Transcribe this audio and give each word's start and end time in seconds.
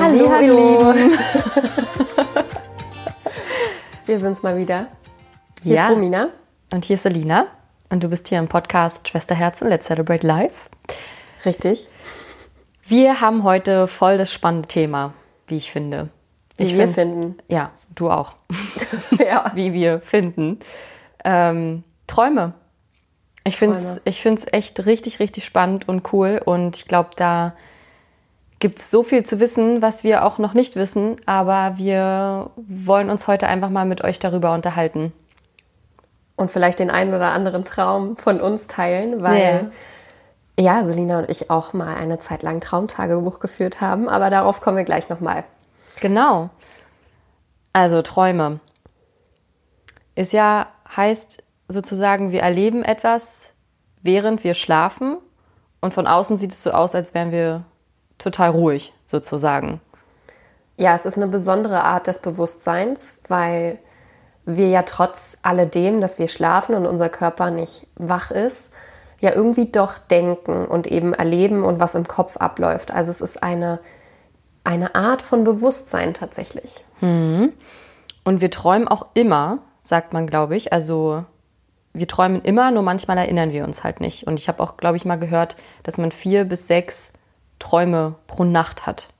Hallo, 0.00 0.30
hallo. 0.30 0.94
Wir 4.06 4.18
sind's 4.18 4.42
mal 4.42 4.56
wieder. 4.56 4.86
Hier 5.62 5.74
Ja. 5.76 5.84
ist 5.84 5.90
Romina. 5.92 6.30
Und 6.72 6.86
hier 6.86 6.94
ist 6.94 7.02
Selina. 7.02 7.48
Und 7.90 8.02
du 8.02 8.08
bist 8.08 8.28
hier 8.28 8.38
im 8.38 8.48
Podcast 8.48 9.08
Schwesterherzen, 9.08 9.68
Let's 9.68 9.86
Celebrate 9.86 10.26
Life. 10.26 10.70
Richtig. 11.44 11.88
Wir 12.82 13.20
haben 13.20 13.44
heute 13.44 13.86
voll 13.86 14.16
das 14.16 14.32
spannende 14.32 14.68
Thema, 14.68 15.12
wie 15.48 15.58
ich 15.58 15.70
finde. 15.70 16.08
Wie 16.56 16.64
ich 16.64 16.78
wir 16.78 16.88
finden. 16.88 17.36
Ja, 17.48 17.72
du 17.94 18.10
auch. 18.10 18.36
ja. 19.18 19.52
wie 19.54 19.74
wir 19.74 20.00
finden. 20.00 20.60
Ähm, 21.24 21.84
Träume. 22.06 22.54
Ich 23.44 23.58
finde 23.58 23.76
es 23.76 24.46
echt 24.50 24.86
richtig, 24.86 25.20
richtig 25.20 25.44
spannend 25.44 25.88
und 25.88 26.10
cool. 26.14 26.40
Und 26.42 26.76
ich 26.76 26.86
glaube, 26.86 27.10
da 27.16 27.54
gibt 28.60 28.78
es 28.78 28.90
so 28.90 29.02
viel 29.02 29.24
zu 29.24 29.40
wissen, 29.40 29.82
was 29.82 30.04
wir 30.04 30.24
auch 30.24 30.38
noch 30.38 30.54
nicht 30.54 30.76
wissen. 30.76 31.16
Aber 31.26 31.78
wir 31.78 32.50
wollen 32.56 33.10
uns 33.10 33.26
heute 33.26 33.48
einfach 33.48 33.70
mal 33.70 33.86
mit 33.86 34.04
euch 34.04 34.18
darüber 34.18 34.54
unterhalten. 34.54 35.12
Und 36.36 36.50
vielleicht 36.50 36.78
den 36.78 36.90
einen 36.90 37.12
oder 37.12 37.32
anderen 37.32 37.64
Traum 37.64 38.16
von 38.16 38.40
uns 38.40 38.66
teilen, 38.66 39.22
weil 39.22 39.70
ja, 40.58 40.84
Selina 40.84 41.18
und 41.18 41.30
ich 41.30 41.50
auch 41.50 41.72
mal 41.72 41.96
eine 41.96 42.18
Zeit 42.18 42.42
lang 42.42 42.60
Traumtagebuch 42.60 43.40
geführt 43.40 43.80
haben. 43.80 44.08
Aber 44.08 44.28
darauf 44.30 44.60
kommen 44.60 44.76
wir 44.76 44.84
gleich 44.84 45.08
nochmal. 45.08 45.44
Genau. 46.00 46.50
Also 47.72 48.02
Träume. 48.02 48.60
Ist 50.14 50.32
ja, 50.32 50.66
heißt 50.94 51.42
sozusagen, 51.68 52.30
wir 52.30 52.42
erleben 52.42 52.84
etwas, 52.84 53.54
während 54.02 54.44
wir 54.44 54.54
schlafen. 54.54 55.16
Und 55.80 55.94
von 55.94 56.06
außen 56.06 56.36
sieht 56.36 56.52
es 56.52 56.62
so 56.62 56.72
aus, 56.72 56.94
als 56.94 57.14
wären 57.14 57.32
wir 57.32 57.64
total 58.20 58.50
ruhig, 58.50 58.92
sozusagen. 59.04 59.80
Ja, 60.76 60.94
es 60.94 61.04
ist 61.04 61.16
eine 61.16 61.26
besondere 61.26 61.84
Art 61.84 62.06
des 62.06 62.20
Bewusstseins, 62.20 63.18
weil 63.28 63.78
wir 64.46 64.68
ja 64.68 64.82
trotz 64.82 65.38
alledem, 65.42 66.00
dass 66.00 66.18
wir 66.18 66.28
schlafen 66.28 66.74
und 66.74 66.86
unser 66.86 67.08
Körper 67.08 67.50
nicht 67.50 67.86
wach 67.96 68.30
ist, 68.30 68.72
ja 69.20 69.34
irgendwie 69.34 69.66
doch 69.66 69.98
denken 69.98 70.64
und 70.64 70.86
eben 70.86 71.12
erleben 71.12 71.62
und 71.62 71.80
was 71.80 71.94
im 71.94 72.08
Kopf 72.08 72.38
abläuft. 72.38 72.90
Also 72.92 73.10
es 73.10 73.20
ist 73.20 73.42
eine, 73.42 73.80
eine 74.64 74.94
Art 74.94 75.20
von 75.20 75.44
Bewusstsein 75.44 76.14
tatsächlich. 76.14 76.84
Und 78.24 78.40
wir 78.40 78.50
träumen 78.50 78.88
auch 78.88 79.08
immer, 79.14 79.58
sagt 79.82 80.12
man, 80.12 80.26
glaube 80.26 80.56
ich. 80.56 80.72
Also 80.72 81.24
wir 81.92 82.08
träumen 82.08 82.40
immer, 82.42 82.70
nur 82.70 82.82
manchmal 82.82 83.18
erinnern 83.18 83.52
wir 83.52 83.64
uns 83.64 83.84
halt 83.84 84.00
nicht. 84.00 84.26
Und 84.26 84.38
ich 84.38 84.48
habe 84.48 84.62
auch, 84.62 84.76
glaube 84.76 84.96
ich, 84.96 85.04
mal 85.04 85.18
gehört, 85.18 85.56
dass 85.82 85.98
man 85.98 86.12
vier 86.12 86.44
bis 86.44 86.66
sechs 86.66 87.12
Träume 87.60 88.16
pro 88.26 88.42
Nacht 88.42 88.86
hat. 88.86 89.10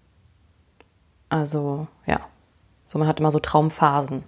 Also 1.28 1.86
ja, 2.06 2.18
so 2.84 2.98
man 2.98 3.06
hat 3.06 3.20
immer 3.20 3.30
so 3.30 3.38
Traumphasen. 3.38 4.24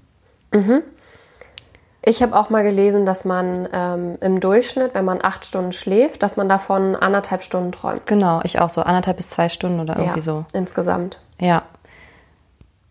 Ich 2.05 2.23
habe 2.23 2.37
auch 2.37 2.51
mal 2.51 2.63
gelesen, 2.63 3.07
dass 3.07 3.25
man 3.25 3.69
ähm, 3.73 4.19
im 4.21 4.41
Durchschnitt, 4.41 4.95
wenn 4.95 5.05
man 5.05 5.21
acht 5.23 5.45
Stunden 5.45 5.73
schläft, 5.73 6.23
dass 6.23 6.37
man 6.37 6.49
davon 6.49 6.97
anderthalb 6.97 7.43
Stunden 7.43 7.73
träumt. 7.73 8.07
Genau, 8.07 8.41
ich 8.45 8.61
auch 8.61 8.71
so 8.71 8.83
anderthalb 8.83 9.17
bis 9.17 9.31
zwei 9.31 9.49
Stunden 9.49 9.81
oder 9.81 9.97
irgendwie 9.97 10.19
ja, 10.19 10.25
so. 10.25 10.45
insgesamt. 10.53 11.21
Ja. 11.41 11.63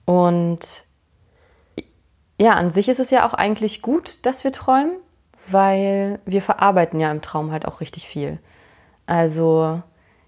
Und 0.05 0.86
ja, 2.39 2.54
an 2.54 2.71
sich 2.71 2.89
ist 2.89 2.99
es 2.99 3.11
ja 3.11 3.26
auch 3.26 3.33
eigentlich 3.33 3.81
gut, 3.81 4.26
dass 4.26 4.43
wir 4.43 4.52
träumen, 4.52 4.93
weil 5.48 6.20
wir 6.26 6.42
verarbeiten 6.42 6.99
ja 6.99 7.11
im 7.11 7.21
Traum 7.21 7.52
halt 7.52 7.67
auch 7.67 7.81
richtig 7.81 8.08
viel. 8.08 8.39
Also 9.05 9.81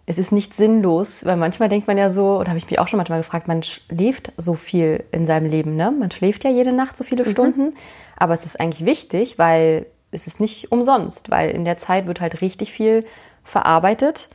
es 0.06 0.18
ist 0.18 0.32
nicht 0.32 0.54
sinnlos, 0.54 1.26
weil 1.26 1.38
manchmal 1.38 1.70
denkt 1.70 1.88
man 1.88 1.98
ja 1.98 2.10
so, 2.10 2.38
oder 2.38 2.50
habe 2.50 2.58
ich 2.58 2.70
mich 2.70 2.80
auch 2.80 2.88
schon 2.88 2.98
manchmal 2.98 3.20
gefragt, 3.20 3.48
man 3.48 3.64
schläft 3.64 4.34
so 4.38 4.56
viel 4.56 5.04
in 5.12 5.26
seinem 5.26 5.50
Leben, 5.50 5.76
ne? 5.76 5.92
Man 5.92 6.12
schläft 6.12 6.44
ja 6.44 6.50
jede 6.50 6.74
Nacht 6.74 6.98
so 6.98 7.04
viele 7.04 7.24
Stunden, 7.24 7.76
aber 8.18 8.34
es 8.34 8.46
ist 8.46 8.60
eigentlich 8.60 8.86
wichtig, 8.86 9.40
weil 9.40 9.86
es 10.12 10.28
ist 10.28 10.40
nicht 10.40 10.72
umsonst, 10.72 11.32
weil 11.32 11.52
in 11.52 11.64
der 11.64 11.78
Zeit 11.78 12.06
wird 12.06 12.20
halt 12.20 12.42
richtig 12.42 12.72
viel 12.72 13.06
verarbeitet 13.44 14.30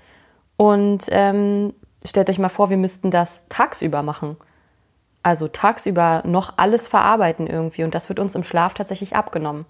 und 0.56 1.06
ähm, 1.10 1.74
stellt 2.04 2.30
euch 2.30 2.38
mal 2.38 2.48
vor, 2.48 2.70
wir 2.70 2.76
müssten 2.78 3.10
das 3.10 3.48
tagsüber 3.48 4.02
machen. 4.02 4.36
Also 5.22 5.48
tagsüber 5.48 6.22
noch 6.24 6.54
alles 6.56 6.88
verarbeiten 6.88 7.46
irgendwie 7.46 7.84
und 7.84 7.94
das 7.94 8.08
wird 8.08 8.18
uns 8.18 8.34
im 8.34 8.42
Schlaf 8.42 8.72
tatsächlich 8.72 9.14
abgenommen. 9.14 9.66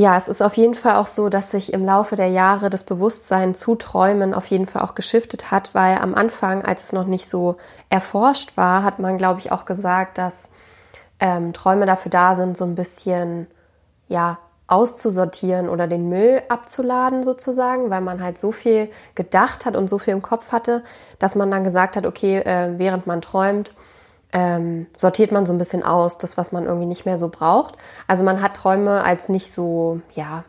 Ja, 0.00 0.16
es 0.16 0.28
ist 0.28 0.40
auf 0.40 0.56
jeden 0.56 0.72
Fall 0.72 0.96
auch 0.96 1.06
so, 1.06 1.28
dass 1.28 1.50
sich 1.50 1.74
im 1.74 1.84
Laufe 1.84 2.16
der 2.16 2.28
Jahre 2.28 2.70
das 2.70 2.84
Bewusstsein 2.84 3.52
zu 3.52 3.74
Träumen 3.74 4.32
auf 4.32 4.46
jeden 4.46 4.64
Fall 4.64 4.80
auch 4.80 4.94
geschiftet 4.94 5.50
hat, 5.50 5.74
weil 5.74 5.98
am 5.98 6.14
Anfang, 6.14 6.64
als 6.64 6.84
es 6.84 6.92
noch 6.94 7.04
nicht 7.04 7.28
so 7.28 7.58
erforscht 7.90 8.56
war, 8.56 8.82
hat 8.82 8.98
man, 8.98 9.18
glaube 9.18 9.40
ich, 9.40 9.52
auch 9.52 9.66
gesagt, 9.66 10.16
dass 10.16 10.48
ähm, 11.18 11.52
Träume 11.52 11.84
dafür 11.84 12.08
da 12.08 12.34
sind, 12.34 12.56
so 12.56 12.64
ein 12.64 12.76
bisschen, 12.76 13.46
ja, 14.08 14.38
auszusortieren 14.68 15.68
oder 15.68 15.86
den 15.86 16.08
Müll 16.08 16.40
abzuladen 16.48 17.22
sozusagen, 17.22 17.90
weil 17.90 18.00
man 18.00 18.22
halt 18.22 18.38
so 18.38 18.52
viel 18.52 18.88
gedacht 19.14 19.66
hat 19.66 19.76
und 19.76 19.90
so 19.90 19.98
viel 19.98 20.14
im 20.14 20.22
Kopf 20.22 20.50
hatte, 20.50 20.82
dass 21.18 21.36
man 21.36 21.50
dann 21.50 21.62
gesagt 21.62 21.96
hat, 21.96 22.06
okay, 22.06 22.38
äh, 22.38 22.78
während 22.78 23.06
man 23.06 23.20
träumt, 23.20 23.74
ähm, 24.32 24.86
sortiert 24.96 25.32
man 25.32 25.46
so 25.46 25.52
ein 25.52 25.58
bisschen 25.58 25.82
aus, 25.82 26.18
das, 26.18 26.36
was 26.36 26.52
man 26.52 26.66
irgendwie 26.66 26.86
nicht 26.86 27.04
mehr 27.04 27.18
so 27.18 27.28
braucht. 27.28 27.74
Also 28.06 28.24
man 28.24 28.42
hat 28.42 28.54
Träume 28.54 29.02
als 29.02 29.28
nicht 29.28 29.52
so, 29.52 30.00
ja, 30.12 30.44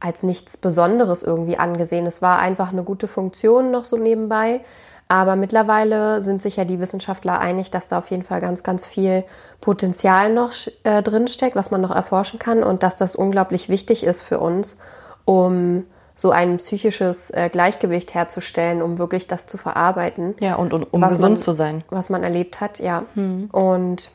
als 0.00 0.22
nichts 0.22 0.56
Besonderes 0.56 1.22
irgendwie 1.22 1.58
angesehen. 1.58 2.06
Es 2.06 2.22
war 2.22 2.38
einfach 2.38 2.72
eine 2.72 2.82
gute 2.82 3.08
Funktion 3.08 3.70
noch 3.70 3.84
so 3.84 3.96
nebenbei. 3.96 4.60
Aber 5.08 5.36
mittlerweile 5.36 6.22
sind 6.22 6.40
sich 6.40 6.56
ja 6.56 6.64
die 6.64 6.80
Wissenschaftler 6.80 7.38
einig, 7.38 7.70
dass 7.70 7.88
da 7.88 7.98
auf 7.98 8.10
jeden 8.10 8.22
Fall 8.22 8.40
ganz, 8.40 8.62
ganz 8.62 8.86
viel 8.86 9.24
Potenzial 9.60 10.32
noch 10.32 10.52
äh, 10.84 11.02
drinsteckt, 11.02 11.54
was 11.54 11.70
man 11.70 11.82
noch 11.82 11.94
erforschen 11.94 12.38
kann 12.38 12.62
und 12.62 12.82
dass 12.82 12.96
das 12.96 13.14
unglaublich 13.14 13.68
wichtig 13.68 14.04
ist 14.04 14.22
für 14.22 14.40
uns, 14.40 14.78
um 15.26 15.84
so 16.14 16.30
ein 16.30 16.58
psychisches 16.58 17.30
äh, 17.30 17.48
Gleichgewicht 17.50 18.14
herzustellen, 18.14 18.82
um 18.82 18.98
wirklich 18.98 19.26
das 19.26 19.46
zu 19.46 19.56
verarbeiten 19.56 20.34
Ja, 20.40 20.56
und, 20.56 20.72
und 20.74 20.92
um 20.92 21.00
Was 21.02 21.14
gesund 21.14 21.34
man- 21.36 21.42
zu 21.42 21.52
sein. 21.52 21.84
was 21.90 22.10
man 22.10 22.22
erlebt 22.22 22.60
hat, 22.60 22.78
ja. 22.80 23.04
Und 23.14 24.10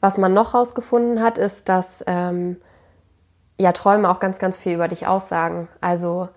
was 0.00 0.18
man 0.18 0.32
noch 0.32 0.52
herausgefunden 0.54 1.22
hat, 1.22 1.38
ist, 1.38 1.68
dass 1.68 2.04
ähm, 2.06 2.56
ja 3.58 3.72
Träume 3.72 4.10
auch 4.10 4.20
ganz, 4.20 4.38
ganz 4.38 4.56
viel 4.56 4.74
über 4.74 4.88
dich 4.88 5.06
aussagen. 5.06 5.68
Also 5.80 6.28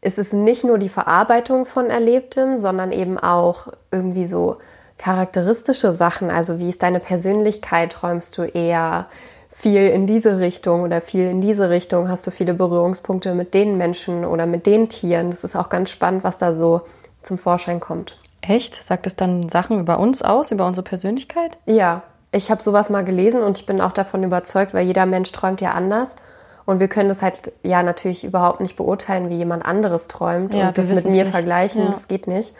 es 0.00 0.18
ist 0.18 0.32
nicht 0.32 0.62
nur 0.62 0.78
die 0.78 0.88
Verarbeitung 0.88 1.64
von 1.66 1.86
Erlebtem, 1.90 2.56
sondern 2.56 2.92
eben 2.92 3.18
auch 3.18 3.68
irgendwie 3.90 4.26
so 4.26 4.58
charakteristische 4.98 5.92
Sachen. 5.92 6.30
Also 6.30 6.58
wie 6.58 6.68
ist 6.68 6.82
deine 6.82 7.00
Persönlichkeit? 7.00 7.92
Träumst 7.92 8.36
du 8.38 8.42
eher 8.42 9.06
viel 9.50 9.86
in 9.88 10.06
diese 10.06 10.38
Richtung 10.38 10.82
oder 10.82 11.00
viel 11.00 11.28
in 11.28 11.40
diese 11.40 11.70
Richtung? 11.70 12.08
Hast 12.08 12.26
du 12.26 12.30
viele 12.30 12.54
Berührungspunkte 12.54 13.34
mit 13.34 13.54
den 13.54 13.76
Menschen 13.76 14.24
oder 14.24 14.46
mit 14.46 14.66
den 14.66 14.88
Tieren? 14.88 15.30
Das 15.30 15.44
ist 15.44 15.56
auch 15.56 15.68
ganz 15.68 15.90
spannend, 15.90 16.24
was 16.24 16.38
da 16.38 16.52
so 16.52 16.82
zum 17.22 17.38
Vorschein 17.38 17.80
kommt. 17.80 18.18
Echt? 18.42 18.74
Sagt 18.74 19.06
es 19.06 19.16
dann 19.16 19.48
Sachen 19.48 19.80
über 19.80 19.98
uns 19.98 20.22
aus, 20.22 20.50
über 20.50 20.66
unsere 20.66 20.84
Persönlichkeit? 20.84 21.56
Ja, 21.66 22.02
ich 22.32 22.50
habe 22.50 22.62
sowas 22.62 22.90
mal 22.90 23.04
gelesen 23.04 23.42
und 23.42 23.58
ich 23.58 23.66
bin 23.66 23.80
auch 23.80 23.92
davon 23.92 24.22
überzeugt, 24.22 24.74
weil 24.74 24.86
jeder 24.86 25.06
Mensch 25.06 25.32
träumt 25.32 25.60
ja 25.60 25.72
anders. 25.72 26.16
Und 26.64 26.80
wir 26.80 26.88
können 26.88 27.08
das 27.08 27.22
halt 27.22 27.52
ja 27.62 27.82
natürlich 27.82 28.24
überhaupt 28.24 28.60
nicht 28.60 28.76
beurteilen, 28.76 29.30
wie 29.30 29.36
jemand 29.36 29.64
anderes 29.64 30.08
träumt 30.08 30.52
Ja, 30.52 30.68
und 30.68 30.78
das 30.78 30.90
mit 30.92 31.04
mir 31.04 31.22
nicht. 31.22 31.32
vergleichen. 31.32 31.84
Ja. 31.84 31.90
Das 31.90 32.08
geht 32.08 32.26
nicht. 32.26 32.54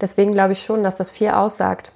Deswegen 0.00 0.32
glaube 0.32 0.52
ich 0.52 0.62
schon, 0.62 0.82
dass 0.82 0.96
das 0.96 1.10
viel 1.10 1.30
aussagt. 1.30 1.92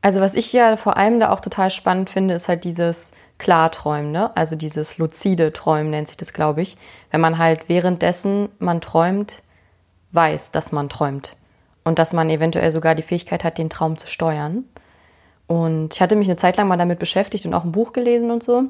Also 0.00 0.20
was 0.20 0.34
ich 0.34 0.52
ja 0.52 0.76
vor 0.76 0.96
allem 0.96 1.18
da 1.18 1.30
auch 1.30 1.40
total 1.40 1.70
spannend 1.70 2.08
finde, 2.08 2.34
ist 2.34 2.48
halt 2.48 2.64
dieses 2.64 3.12
Klarträumen, 3.38 4.12
ne? 4.12 4.34
Also 4.36 4.56
dieses 4.56 4.98
luzide 4.98 5.52
Träumen 5.52 5.90
nennt 5.90 6.08
sich 6.08 6.16
das, 6.16 6.32
glaube 6.32 6.62
ich. 6.62 6.76
Wenn 7.10 7.20
man 7.20 7.38
halt 7.38 7.68
währenddessen 7.68 8.48
man 8.58 8.80
träumt, 8.80 9.42
weiß, 10.12 10.52
dass 10.52 10.72
man 10.72 10.88
träumt. 10.88 11.36
Und 11.84 11.98
dass 11.98 12.12
man 12.12 12.30
eventuell 12.30 12.70
sogar 12.70 12.94
die 12.94 13.02
Fähigkeit 13.02 13.44
hat, 13.44 13.58
den 13.58 13.70
Traum 13.70 13.96
zu 13.96 14.06
steuern. 14.06 14.64
Und 15.46 15.94
ich 15.94 16.02
hatte 16.02 16.16
mich 16.16 16.28
eine 16.28 16.36
Zeit 16.36 16.56
lang 16.58 16.68
mal 16.68 16.76
damit 16.76 16.98
beschäftigt 16.98 17.46
und 17.46 17.54
auch 17.54 17.64
ein 17.64 17.72
Buch 17.72 17.92
gelesen 17.92 18.30
und 18.30 18.42
so. 18.42 18.64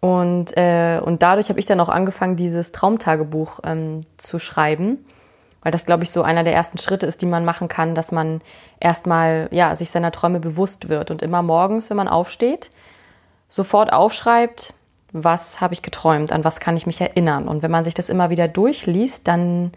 Und, 0.00 0.54
äh, 0.56 1.00
und 1.02 1.22
dadurch 1.22 1.48
habe 1.48 1.58
ich 1.58 1.66
dann 1.66 1.80
auch 1.80 1.88
angefangen, 1.88 2.36
dieses 2.36 2.72
Traumtagebuch 2.72 3.60
ähm, 3.64 4.02
zu 4.18 4.38
schreiben. 4.38 5.06
Weil 5.64 5.72
das, 5.72 5.86
glaube 5.86 6.04
ich, 6.04 6.10
so 6.10 6.22
einer 6.22 6.44
der 6.44 6.54
ersten 6.54 6.78
Schritte 6.78 7.06
ist, 7.06 7.22
die 7.22 7.26
man 7.26 7.44
machen 7.44 7.68
kann, 7.68 7.96
dass 7.96 8.12
man 8.12 8.42
erstmal 8.78 9.48
ja, 9.50 9.74
sich 9.74 9.90
seiner 9.90 10.12
Träume 10.12 10.38
bewusst 10.38 10.88
wird 10.88 11.10
und 11.10 11.22
immer 11.22 11.42
morgens, 11.42 11.90
wenn 11.90 11.96
man 11.96 12.06
aufsteht, 12.06 12.70
sofort 13.48 13.92
aufschreibt, 13.92 14.74
was 15.12 15.60
habe 15.60 15.74
ich 15.74 15.82
geträumt, 15.82 16.32
an 16.32 16.44
was 16.44 16.60
kann 16.60 16.76
ich 16.76 16.86
mich 16.86 17.00
erinnern. 17.00 17.48
Und 17.48 17.62
wenn 17.62 17.70
man 17.70 17.82
sich 17.82 17.94
das 17.94 18.10
immer 18.10 18.28
wieder 18.28 18.46
durchliest, 18.46 19.26
dann 19.26 19.72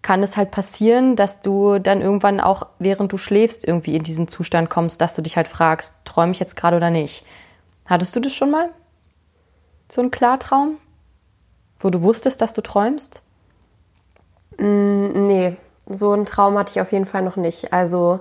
kann 0.00 0.22
es 0.22 0.36
halt 0.36 0.52
passieren, 0.52 1.16
dass 1.16 1.40
du 1.40 1.80
dann 1.80 2.00
irgendwann 2.00 2.38
auch, 2.38 2.66
während 2.78 3.10
du 3.12 3.16
schläfst, 3.18 3.66
irgendwie 3.66 3.96
in 3.96 4.04
diesen 4.04 4.28
Zustand 4.28 4.70
kommst, 4.70 5.00
dass 5.00 5.16
du 5.16 5.22
dich 5.22 5.36
halt 5.36 5.48
fragst, 5.48 6.04
träume 6.04 6.32
ich 6.32 6.38
jetzt 6.38 6.56
gerade 6.56 6.76
oder 6.76 6.90
nicht. 6.90 7.24
Hattest 7.86 8.14
du 8.14 8.20
das 8.20 8.32
schon 8.32 8.50
mal? 8.50 8.68
So 9.90 10.02
ein 10.02 10.10
Klartraum? 10.10 10.76
Wo 11.80 11.90
du 11.90 12.02
wusstest, 12.02 12.40
dass 12.40 12.54
du 12.54 12.60
träumst? 12.60 13.23
Nee, 14.58 15.56
so 15.88 16.12
einen 16.12 16.24
Traum 16.24 16.56
hatte 16.58 16.72
ich 16.72 16.80
auf 16.80 16.92
jeden 16.92 17.06
Fall 17.06 17.22
noch 17.22 17.36
nicht. 17.36 17.72
Also 17.72 18.20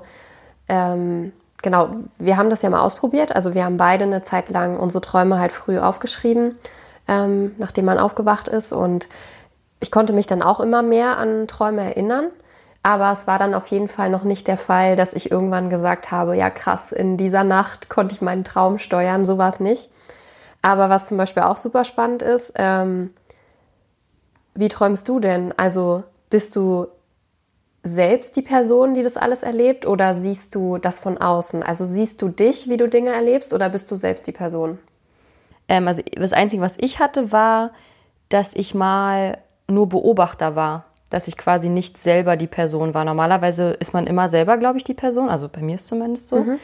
ähm, 0.67 1.33
genau, 1.61 1.89
wir 2.19 2.37
haben 2.37 2.49
das 2.49 2.61
ja 2.61 2.69
mal 2.69 2.81
ausprobiert. 2.81 3.35
Also 3.35 3.53
wir 3.53 3.65
haben 3.65 3.77
beide 3.77 4.05
eine 4.05 4.21
Zeit 4.21 4.49
lang 4.49 4.77
unsere 4.77 5.01
Träume 5.01 5.39
halt 5.39 5.51
früh 5.51 5.79
aufgeschrieben, 5.79 6.57
ähm, 7.07 7.55
nachdem 7.57 7.85
man 7.85 7.99
aufgewacht 7.99 8.47
ist. 8.47 8.73
Und 8.73 9.09
ich 9.79 9.91
konnte 9.91 10.13
mich 10.13 10.27
dann 10.27 10.41
auch 10.41 10.59
immer 10.59 10.81
mehr 10.83 11.17
an 11.17 11.47
Träume 11.47 11.81
erinnern. 11.83 12.27
Aber 12.85 13.11
es 13.13 13.27
war 13.27 13.39
dann 13.39 13.53
auf 13.53 13.67
jeden 13.67 13.87
Fall 13.87 14.09
noch 14.09 14.25
nicht 14.25 14.47
der 14.47 14.57
Fall, 14.57 14.97
dass 14.97 15.13
ich 15.13 15.31
irgendwann 15.31 15.69
gesagt 15.69 16.11
habe, 16.11 16.35
ja 16.35 16.49
krass, 16.49 16.91
in 16.91 17.15
dieser 17.15 17.45
Nacht 17.45 17.87
konnte 17.87 18.13
ich 18.13 18.21
meinen 18.21 18.43
Traum 18.43 18.77
steuern. 18.77 19.23
So 19.23 19.37
war 19.37 19.47
es 19.49 19.61
nicht. 19.61 19.89
Aber 20.61 20.89
was 20.89 21.07
zum 21.07 21.17
Beispiel 21.17 21.43
auch 21.43 21.57
super 21.57 21.85
spannend 21.85 22.21
ist, 22.21 22.53
ähm, 22.55 23.13
wie 24.53 24.67
träumst 24.67 25.07
du 25.07 25.19
denn? 25.19 25.53
Also 25.57 26.03
bist 26.33 26.55
du 26.55 26.87
selbst 27.83 28.35
die 28.35 28.41
Person, 28.41 28.95
die 28.95 29.03
das 29.03 29.17
alles 29.17 29.43
erlebt 29.43 29.85
oder 29.85 30.15
siehst 30.15 30.55
du 30.55 30.79
das 30.79 30.99
von 30.99 31.19
außen? 31.19 31.61
Also 31.61 31.85
siehst 31.85 32.23
du 32.23 32.29
dich, 32.29 32.67
wie 32.67 32.77
du 32.77 32.89
Dinge 32.89 33.11
erlebst 33.11 33.53
oder 33.53 33.69
bist 33.69 33.91
du 33.91 33.95
selbst 33.95 34.25
die 34.25 34.31
Person? 34.31 34.79
Ähm, 35.67 35.87
also 35.87 36.01
das 36.15 36.33
Einzige, 36.33 36.63
was 36.63 36.73
ich 36.79 36.97
hatte, 36.97 37.31
war, 37.31 37.69
dass 38.29 38.55
ich 38.55 38.73
mal 38.73 39.37
nur 39.67 39.87
Beobachter 39.89 40.55
war. 40.55 40.85
Dass 41.11 41.27
ich 41.27 41.37
quasi 41.37 41.69
nicht 41.69 42.01
selber 42.01 42.35
die 42.35 42.47
Person 42.47 42.95
war. 42.95 43.05
Normalerweise 43.05 43.69
ist 43.73 43.93
man 43.93 44.07
immer 44.07 44.27
selber, 44.27 44.57
glaube 44.57 44.79
ich, 44.79 44.83
die 44.83 44.95
Person. 44.95 45.29
Also 45.29 45.49
bei 45.49 45.61
mir 45.61 45.75
ist 45.75 45.81
es 45.81 45.87
zumindest 45.87 46.29
so. 46.29 46.37
Mhm. 46.37 46.59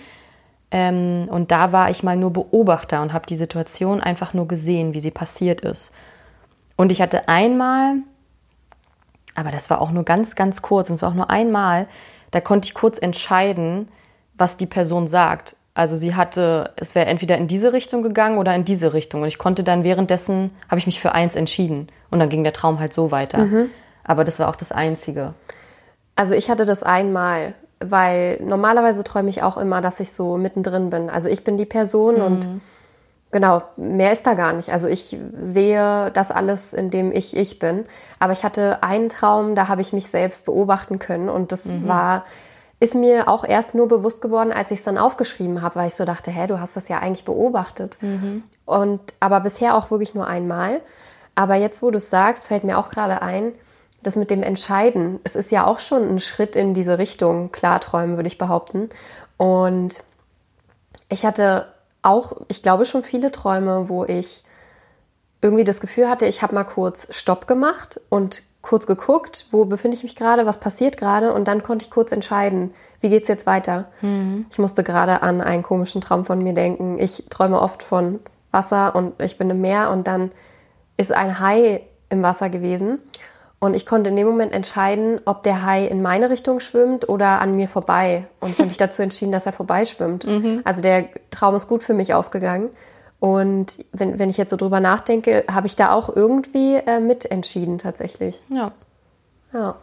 Ähm, 0.72 1.28
und 1.30 1.52
da 1.52 1.72
war 1.72 1.92
ich 1.92 2.02
mal 2.02 2.18
nur 2.18 2.34
Beobachter 2.34 3.04
und 3.04 3.14
habe 3.14 3.28
die 3.28 3.36
Situation 3.36 4.02
einfach 4.02 4.34
nur 4.34 4.48
gesehen, 4.48 4.96
wie 4.96 5.00
sie 5.00 5.12
passiert 5.12 5.62
ist. 5.62 5.92
Und 6.76 6.92
ich 6.92 7.04
hatte 7.04 7.28
einmal, 7.28 7.98
aber 9.40 9.52
das 9.52 9.70
war 9.70 9.82
auch 9.82 9.92
nur 9.92 10.04
ganz, 10.04 10.36
ganz 10.36 10.62
kurz 10.62 10.90
und 10.90 10.96
es 10.96 11.02
war 11.02 11.10
auch 11.10 11.16
nur 11.16 11.30
einmal, 11.30 11.88
da 12.32 12.42
konnte 12.42 12.68
ich 12.68 12.74
kurz 12.74 13.00
entscheiden, 13.00 13.90
was 14.36 14.58
die 14.58 14.66
Person 14.66 15.08
sagt. 15.08 15.56
Also 15.74 15.96
sie 15.96 16.16
hatte, 16.16 16.74
es 16.76 16.96
wäre 16.96 17.08
entweder 17.08 17.38
in 17.38 17.48
diese 17.48 17.74
Richtung 17.74 18.04
gegangen 18.04 18.38
oder 18.38 18.54
in 18.54 18.66
diese 18.66 18.94
Richtung. 18.94 19.22
Und 19.22 19.28
ich 19.28 19.38
konnte 19.38 19.64
dann 19.64 19.84
währenddessen, 19.84 20.52
habe 20.68 20.80
ich 20.80 20.86
mich 20.86 21.00
für 21.00 21.14
eins 21.14 21.36
entschieden. 21.36 21.88
Und 22.12 22.20
dann 22.20 22.30
ging 22.30 22.44
der 22.44 22.54
Traum 22.54 22.80
halt 22.80 22.94
so 22.94 23.12
weiter. 23.12 23.40
Mhm. 23.40 23.70
Aber 24.04 24.24
das 24.24 24.40
war 24.40 24.50
auch 24.50 24.56
das 24.56 24.72
Einzige. 24.72 25.34
Also 26.16 26.36
ich 26.36 26.50
hatte 26.50 26.66
das 26.66 26.84
einmal 26.84 27.54
weil 27.80 28.40
normalerweise 28.44 29.04
träume 29.04 29.30
ich 29.30 29.42
auch 29.42 29.58
immer, 29.58 29.82
dass 29.82 30.00
ich 30.00 30.12
so 30.12 30.38
mittendrin 30.38 30.90
bin. 30.90 31.10
Also 31.10 31.30
ich 31.30 31.44
bin 31.44 31.58
die 31.58 31.66
Person 31.66 32.18
mhm. 32.18 32.24
und 32.24 32.48
genau, 33.32 33.62
mehr 33.78 34.12
ist 34.12 34.26
da 34.26 34.34
gar 34.34 34.54
nicht. 34.54 34.70
Also 34.70 34.88
ich 34.88 35.18
sehe 35.40 36.12
das 36.12 36.32
alles, 36.32 36.74
in 36.74 36.90
dem 36.90 37.12
ich 37.12 37.36
ich 37.36 37.60
bin. 37.60 37.86
Aber 38.20 38.34
ich 38.34 38.44
hatte 38.44 38.84
einen 38.84 39.10
Traum, 39.10 39.56
da 39.56 39.68
habe 39.68 39.82
ich 39.82 39.94
mich 39.94 40.08
selbst 40.08 40.46
beobachten 40.46 41.00
können 41.00 41.30
und 41.30 41.52
das 41.52 41.66
mhm. 41.66 41.88
war 41.88 42.26
ist 42.82 42.96
mir 42.96 43.28
auch 43.28 43.44
erst 43.44 43.76
nur 43.76 43.88
bewusst 43.88 44.22
geworden, 44.22 44.54
als 44.54 44.72
ich 44.72 44.80
es 44.80 44.86
dann 44.86 44.98
aufgeschrieben 44.98 45.62
habe, 45.62 45.76
weil 45.76 45.88
ich 45.88 45.96
so 45.96 46.06
dachte, 46.06 46.32
hä, 46.32 46.48
du 46.48 46.62
hast 46.62 46.78
das 46.78 46.88
ja 46.88 47.00
eigentlich 47.00 47.26
beobachtet. 47.26 47.98
Mhm. 48.02 48.44
Und 48.66 49.02
aber 49.20 49.42
bisher 49.42 49.76
auch 49.76 49.92
wirklich 49.92 50.16
nur 50.16 50.28
einmal. 50.28 50.80
Aber 51.36 51.56
jetzt, 51.56 51.82
wo 51.82 51.92
du 51.92 51.98
es 51.98 52.10
sagst, 52.10 52.48
fällt 52.48 52.64
mir 52.64 52.78
auch 52.78 52.90
gerade 52.90 53.22
ein, 53.22 53.52
das 54.02 54.16
mit 54.16 54.32
dem 54.32 54.44
Entscheiden, 54.44 55.20
es 55.26 55.36
ist 55.36 55.52
ja 55.52 55.66
auch 55.66 55.80
schon 55.80 56.08
ein 56.08 56.20
Schritt 56.20 56.56
in 56.56 56.74
diese 56.74 56.98
Richtung, 56.98 57.52
Klarträumen, 57.52 58.16
würde 58.16 58.28
ich 58.28 58.38
behaupten. 58.38 58.88
Und 59.36 60.02
ich 61.10 61.26
hatte 61.26 61.68
auch, 62.02 62.38
ich 62.48 62.64
glaube 62.64 62.86
schon 62.86 63.04
viele 63.04 63.32
Träume, 63.32 63.90
wo 63.90 64.06
ich 64.06 64.44
irgendwie 65.42 65.64
das 65.64 65.80
Gefühl 65.80 66.10
hatte, 66.10 66.26
ich 66.26 66.42
habe 66.42 66.56
mal 66.56 66.64
kurz 66.64 67.08
Stopp 67.16 67.48
gemacht 67.48 68.00
und 68.10 68.44
kurz 68.62 68.86
geguckt, 68.86 69.48
wo 69.52 69.66
befinde 69.66 69.96
ich 69.96 70.04
mich 70.04 70.16
gerade, 70.16 70.46
was 70.46 70.60
passiert 70.60 70.98
gerade 70.98 71.34
und 71.34 71.48
dann 71.48 71.64
konnte 71.64 71.86
ich 71.86 71.92
kurz 71.92 72.12
entscheiden, 72.12 72.74
wie 73.00 73.10
geht 73.10 73.24
es 73.24 73.30
jetzt 73.30 73.46
weiter. 73.46 73.90
Mhm. 74.02 74.48
Ich 74.52 74.60
musste 74.60 74.84
gerade 74.84 75.22
an 75.22 75.40
einen 75.42 75.64
komischen 75.64 76.02
Traum 76.02 76.26
von 76.26 76.44
mir 76.44 76.54
denken. 76.54 77.00
Ich 77.00 77.24
träume 77.30 77.62
oft 77.62 77.84
von 77.84 78.20
Wasser 78.52 78.96
und 78.96 79.22
ich 79.22 79.38
bin 79.38 79.50
im 79.50 79.62
Meer 79.62 79.92
und 79.92 80.08
dann 80.08 80.32
ist 80.98 81.14
ein 81.14 81.40
Hai 81.40 81.82
im 82.10 82.22
Wasser 82.22 82.50
gewesen 82.50 83.00
und 83.60 83.74
ich 83.74 83.86
konnte 83.86 84.10
in 84.10 84.16
dem 84.16 84.28
Moment 84.28 84.54
entscheiden, 84.54 85.20
ob 85.26 85.44
der 85.44 85.66
Hai 85.66 85.86
in 85.86 86.02
meine 86.02 86.30
Richtung 86.30 86.62
schwimmt 86.62 87.10
oder 87.10 87.42
an 87.42 87.56
mir 87.56 87.68
vorbei. 87.68 88.26
Und 88.40 88.52
ich 88.52 88.58
habe 88.58 88.70
mich 88.70 88.78
dazu 88.78 89.02
entschieden, 89.02 89.34
dass 89.34 89.46
er 89.46 89.52
vorbeischwimmt. 89.52 90.26
Mhm. 90.26 90.62
Also 90.64 90.82
der 90.82 91.10
Traum 91.30 91.56
ist 91.56 91.68
gut 91.68 91.84
für 91.84 91.94
mich 91.94 92.14
ausgegangen. 92.14 92.70
Und 93.20 93.84
wenn, 93.92 94.18
wenn 94.18 94.30
ich 94.30 94.38
jetzt 94.38 94.50
so 94.50 94.56
drüber 94.56 94.80
nachdenke, 94.80 95.44
habe 95.52 95.68
ich 95.68 95.76
da 95.76 95.92
auch 95.92 96.16
irgendwie 96.16 96.76
äh, 96.76 97.02
mitentschieden 97.02 97.78
tatsächlich. 97.78 98.42
Ja. 98.50 98.72
Ja. 99.52 99.76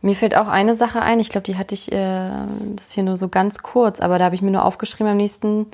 Mir 0.00 0.16
fällt 0.16 0.36
auch 0.36 0.48
eine 0.48 0.74
Sache 0.74 1.00
ein, 1.00 1.20
ich 1.20 1.28
glaube, 1.28 1.44
die 1.44 1.56
hatte 1.56 1.74
ich, 1.74 1.92
äh, 1.92 2.30
das 2.74 2.90
hier 2.90 3.04
nur 3.04 3.16
so 3.16 3.28
ganz 3.28 3.62
kurz, 3.62 4.00
aber 4.00 4.18
da 4.18 4.24
habe 4.24 4.34
ich 4.34 4.42
mir 4.42 4.50
nur 4.50 4.64
aufgeschrieben 4.64 5.12
am 5.12 5.16
nächsten 5.16 5.68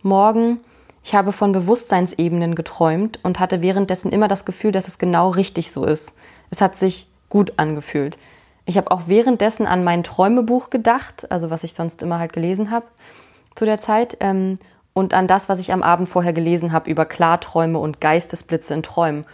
Morgen. 0.00 0.60
Ich 1.02 1.14
habe 1.14 1.32
von 1.32 1.52
Bewusstseinsebenen 1.52 2.54
geträumt 2.54 3.20
und 3.22 3.40
hatte 3.40 3.60
währenddessen 3.60 4.10
immer 4.10 4.26
das 4.26 4.46
Gefühl, 4.46 4.72
dass 4.72 4.88
es 4.88 4.98
genau 4.98 5.28
richtig 5.28 5.70
so 5.70 5.84
ist. 5.84 6.16
Es 6.54 6.60
hat 6.60 6.78
sich 6.78 7.08
gut 7.30 7.54
angefühlt. 7.56 8.16
Ich 8.64 8.76
habe 8.76 8.92
auch 8.92 9.08
währenddessen 9.08 9.66
an 9.66 9.82
mein 9.82 10.04
Träumebuch 10.04 10.70
gedacht, 10.70 11.28
also 11.32 11.50
was 11.50 11.64
ich 11.64 11.74
sonst 11.74 12.00
immer 12.00 12.20
halt 12.20 12.32
gelesen 12.32 12.70
habe 12.70 12.86
zu 13.56 13.64
der 13.64 13.78
Zeit, 13.78 14.18
ähm, 14.20 14.54
und 14.92 15.14
an 15.14 15.26
das, 15.26 15.48
was 15.48 15.58
ich 15.58 15.72
am 15.72 15.82
Abend 15.82 16.08
vorher 16.08 16.32
gelesen 16.32 16.70
habe 16.70 16.88
über 16.88 17.06
Klarträume 17.06 17.80
und 17.80 18.00
Geistesblitze 18.00 18.72
in 18.72 18.84
Träumen. 18.84 19.26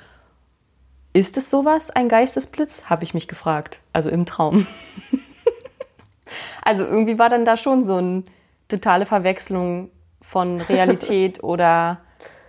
Ist 1.12 1.36
es 1.36 1.50
sowas, 1.50 1.90
ein 1.90 2.08
Geistesblitz? 2.08 2.84
Habe 2.88 3.04
ich 3.04 3.12
mich 3.12 3.28
gefragt. 3.28 3.80
Also 3.92 4.08
im 4.08 4.24
Traum. 4.24 4.66
also 6.62 6.86
irgendwie 6.86 7.18
war 7.18 7.28
dann 7.28 7.44
da 7.44 7.58
schon 7.58 7.84
so 7.84 7.96
eine 7.96 8.22
totale 8.68 9.04
Verwechslung 9.04 9.90
von 10.22 10.58
Realität 10.62 11.42
oder 11.44 12.00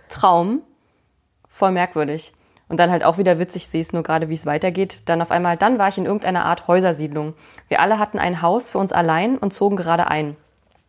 Traum. 0.08 0.62
Voll 1.50 1.72
merkwürdig. 1.72 2.32
Und 2.72 2.78
dann 2.78 2.90
halt 2.90 3.04
auch 3.04 3.18
wieder 3.18 3.38
witzig, 3.38 3.68
sehe 3.68 3.82
es 3.82 3.92
nur 3.92 4.02
gerade, 4.02 4.30
wie 4.30 4.34
es 4.34 4.46
weitergeht. 4.46 5.02
Dann 5.04 5.20
auf 5.20 5.30
einmal, 5.30 5.58
dann 5.58 5.78
war 5.78 5.88
ich 5.88 5.98
in 5.98 6.06
irgendeiner 6.06 6.46
Art 6.46 6.68
Häusersiedlung. 6.68 7.34
Wir 7.68 7.80
alle 7.80 7.98
hatten 7.98 8.18
ein 8.18 8.40
Haus 8.40 8.70
für 8.70 8.78
uns 8.78 8.92
allein 8.92 9.36
und 9.36 9.52
zogen 9.52 9.76
gerade 9.76 10.06
ein. 10.06 10.38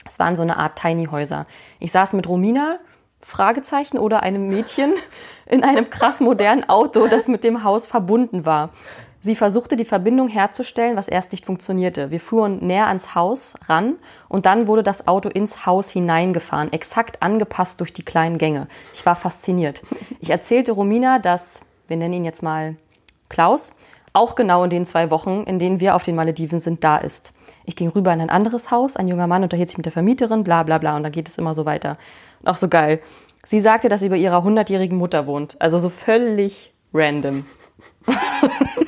Es 0.05 0.17
waren 0.17 0.37
so 0.37 0.43
eine 0.43 0.55
Art 0.55 0.79
Tiny 0.79 1.07
Häuser. 1.07 1.45
Ich 1.81 1.91
saß 1.91 2.13
mit 2.13 2.29
Romina, 2.29 2.79
Fragezeichen, 3.19 3.97
oder 3.99 4.23
einem 4.23 4.47
Mädchen 4.47 4.93
in 5.45 5.65
einem 5.65 5.89
krass 5.89 6.21
modernen 6.21 6.69
Auto, 6.69 7.07
das 7.07 7.27
mit 7.27 7.43
dem 7.43 7.65
Haus 7.65 7.85
verbunden 7.85 8.45
war. 8.45 8.69
Sie 9.19 9.35
versuchte 9.35 9.75
die 9.75 9.83
Verbindung 9.83 10.29
herzustellen, 10.29 10.95
was 10.95 11.09
erst 11.09 11.33
nicht 11.33 11.45
funktionierte. 11.45 12.11
Wir 12.11 12.21
fuhren 12.21 12.65
näher 12.65 12.87
ans 12.87 13.13
Haus 13.13 13.55
ran 13.67 13.95
und 14.29 14.45
dann 14.45 14.67
wurde 14.67 14.83
das 14.83 15.09
Auto 15.09 15.27
ins 15.27 15.65
Haus 15.65 15.89
hineingefahren, 15.89 16.71
exakt 16.71 17.21
angepasst 17.21 17.81
durch 17.81 17.91
die 17.91 18.03
kleinen 18.03 18.37
Gänge. 18.37 18.67
Ich 18.93 19.05
war 19.05 19.15
fasziniert. 19.15 19.81
Ich 20.21 20.29
erzählte 20.29 20.71
Romina, 20.71 21.19
dass, 21.19 21.61
wir 21.87 21.97
nennen 21.97 22.13
ihn 22.13 22.25
jetzt 22.25 22.43
mal 22.43 22.75
Klaus, 23.29 23.73
auch 24.13 24.35
genau 24.35 24.63
in 24.63 24.69
den 24.69 24.85
zwei 24.85 25.09
Wochen, 25.09 25.43
in 25.43 25.57
denen 25.59 25.79
wir 25.79 25.95
auf 25.95 26.03
den 26.03 26.15
Malediven 26.15 26.59
sind, 26.59 26.83
da 26.83 26.97
ist. 26.97 27.33
Ich 27.65 27.75
ging 27.75 27.89
rüber 27.89 28.13
in 28.13 28.21
ein 28.21 28.29
anderes 28.29 28.69
Haus, 28.69 28.95
ein 28.95 29.07
junger 29.07 29.27
Mann 29.27 29.43
unterhielt 29.43 29.69
sich 29.69 29.77
mit 29.77 29.85
der 29.85 29.91
Vermieterin, 29.91 30.43
bla 30.43 30.63
bla 30.63 30.77
bla, 30.77 30.95
und 30.95 31.03
dann 31.03 31.11
geht 31.11 31.27
es 31.27 31.37
immer 31.37 31.53
so 31.53 31.65
weiter. 31.65 31.97
Und 32.41 32.49
auch 32.49 32.57
so 32.57 32.67
geil. 32.67 33.01
Sie 33.45 33.59
sagte, 33.59 33.89
dass 33.89 34.01
sie 34.01 34.09
bei 34.09 34.17
ihrer 34.17 34.43
hundertjährigen 34.43 34.97
Mutter 34.97 35.25
wohnt. 35.27 35.59
Also 35.59 35.79
so 35.79 35.89
völlig 35.89 36.73
random. 36.93 37.45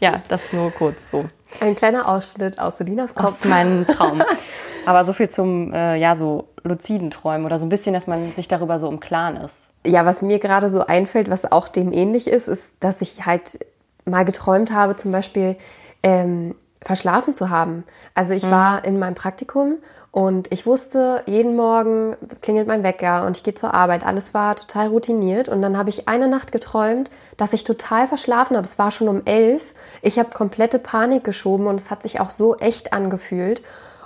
ja, 0.00 0.22
das 0.28 0.52
nur 0.52 0.70
kurz 0.70 1.10
so. 1.10 1.24
Ein 1.60 1.74
kleiner 1.74 2.08
Ausschnitt 2.08 2.58
aus 2.58 2.78
Selinas 2.78 3.14
Kopf. 3.14 3.26
Aus 3.26 3.44
meinem 3.44 3.86
Traum. 3.86 4.22
Aber 4.86 5.04
so 5.04 5.12
viel 5.12 5.28
zum, 5.28 5.72
äh, 5.72 5.96
ja, 5.96 6.14
so 6.14 6.48
luziden 6.62 7.10
Träumen 7.10 7.44
oder 7.44 7.58
so 7.58 7.66
ein 7.66 7.70
bisschen, 7.70 7.92
dass 7.92 8.06
man 8.06 8.32
sich 8.32 8.48
darüber 8.48 8.78
so 8.78 8.88
im 8.88 9.00
Klaren 9.00 9.36
ist. 9.36 9.68
Ja, 9.84 10.04
was 10.04 10.22
mir 10.22 10.38
gerade 10.38 10.70
so 10.70 10.86
einfällt, 10.86 11.30
was 11.30 11.50
auch 11.50 11.68
dem 11.68 11.92
ähnlich 11.92 12.28
ist, 12.28 12.48
ist, 12.48 12.76
dass 12.80 13.00
ich 13.00 13.26
halt 13.26 13.58
mal 14.04 14.24
geträumt 14.24 14.72
habe, 14.72 14.96
zum 14.96 15.12
Beispiel 15.12 15.56
ähm, 16.02 16.54
verschlafen 16.82 17.34
zu 17.34 17.50
haben. 17.50 17.84
Also 18.14 18.32
ich 18.32 18.44
mhm. 18.44 18.50
war 18.50 18.84
in 18.84 18.98
meinem 18.98 19.14
Praktikum 19.14 19.78
und 20.12 20.52
ich 20.52 20.66
wusste, 20.66 21.22
jeden 21.26 21.54
Morgen 21.54 22.16
klingelt 22.42 22.66
mein 22.66 22.82
Wecker 22.82 23.26
und 23.26 23.36
ich 23.36 23.44
gehe 23.44 23.54
zur 23.54 23.74
Arbeit. 23.74 24.04
Alles 24.04 24.34
war 24.34 24.56
total 24.56 24.88
routiniert. 24.88 25.48
Und 25.48 25.62
dann 25.62 25.78
habe 25.78 25.90
ich 25.90 26.08
eine 26.08 26.26
Nacht 26.26 26.50
geträumt, 26.50 27.10
dass 27.36 27.52
ich 27.52 27.62
total 27.62 28.08
verschlafen 28.08 28.56
habe. 28.56 28.66
Es 28.66 28.78
war 28.78 28.90
schon 28.90 29.08
um 29.08 29.22
elf. 29.24 29.74
Ich 30.02 30.18
habe 30.18 30.30
komplette 30.30 30.80
Panik 30.80 31.22
geschoben 31.22 31.66
und 31.66 31.76
es 31.76 31.90
hat 31.90 32.02
sich 32.02 32.18
auch 32.18 32.30
so 32.30 32.56
echt 32.56 32.92
angefühlt. 32.92 33.62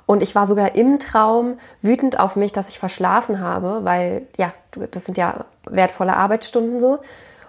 Und 0.06 0.22
ich 0.22 0.34
war 0.34 0.46
sogar 0.46 0.74
im 0.74 0.98
Traum 0.98 1.56
wütend 1.80 2.20
auf 2.20 2.36
mich, 2.36 2.52
dass 2.52 2.68
ich 2.68 2.78
verschlafen 2.78 3.40
habe, 3.40 3.80
weil 3.84 4.26
ja, 4.36 4.52
das 4.90 5.06
sind 5.06 5.16
ja 5.16 5.46
wertvolle 5.64 6.16
Arbeitsstunden 6.16 6.80
so. 6.80 6.98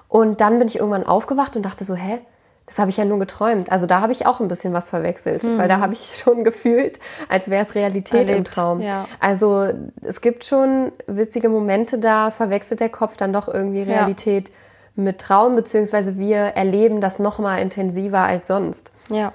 Und 0.08 0.40
dann 0.40 0.60
bin 0.60 0.70
ich 0.70 0.78
irgendwann 0.78 1.06
aufgewacht 1.06 1.58
und 1.58 1.64
dachte 1.64 1.84
so, 1.84 1.96
hä, 1.96 2.20
das 2.66 2.80
habe 2.80 2.90
ich 2.90 2.98
ja 2.98 3.06
nur 3.06 3.20
geträumt. 3.20 3.72
Also 3.72 3.86
da 3.86 4.02
habe 4.02 4.12
ich 4.12 4.26
auch 4.26 4.40
ein 4.40 4.48
bisschen 4.48 4.74
was 4.74 4.90
verwechselt, 4.90 5.44
mhm. 5.44 5.58
weil 5.58 5.68
da 5.68 5.80
habe 5.80 5.94
ich 5.94 6.22
schon 6.24 6.44
gefühlt, 6.44 7.00
als 7.30 7.50
wäre 7.50 7.64
es 7.64 7.76
Realität 7.76 8.30
Erlebt, 8.30 8.38
im 8.38 8.44
Traum. 8.44 8.82
Ja. 8.82 9.08
Also 9.20 9.70
es 10.02 10.22
gibt 10.22 10.44
schon 10.44 10.92
witzige 11.08 11.50
Momente, 11.50 12.00
da 12.00 12.32
verwechselt 12.32 12.80
der 12.80 12.90
Kopf 12.90 13.18
dann 13.18 13.34
doch 13.34 13.48
irgendwie 13.48 13.84
Realität 13.84 14.50
ja. 14.50 15.04
mit 15.04 15.20
Traum, 15.20 15.56
beziehungsweise 15.56 16.18
wir 16.18 16.38
erleben 16.38 17.02
das 17.02 17.20
noch 17.20 17.38
mal 17.38 17.58
intensiver 17.58 18.22
als 18.22 18.48
sonst. 18.48 18.92
Ja. 19.10 19.34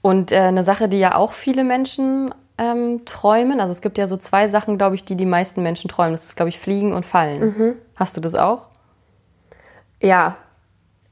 Und 0.00 0.30
äh, 0.30 0.36
eine 0.36 0.62
Sache, 0.62 0.88
die 0.88 0.98
ja 0.98 1.16
auch 1.16 1.32
viele 1.32 1.64
Menschen 1.64 2.32
ähm, 2.56 3.04
träumen, 3.04 3.58
also 3.58 3.72
es 3.72 3.80
gibt 3.80 3.98
ja 3.98 4.06
so 4.06 4.16
zwei 4.16 4.46
Sachen, 4.46 4.78
glaube 4.78 4.94
ich, 4.94 5.04
die 5.04 5.16
die 5.16 5.26
meisten 5.26 5.62
Menschen 5.62 5.88
träumen. 5.88 6.12
Das 6.12 6.24
ist, 6.24 6.36
glaube 6.36 6.50
ich, 6.50 6.60
Fliegen 6.60 6.92
und 6.92 7.04
Fallen. 7.04 7.76
Hast 7.96 8.16
du 8.16 8.20
das 8.20 8.36
auch? 8.36 8.66
Ja, 10.00 10.36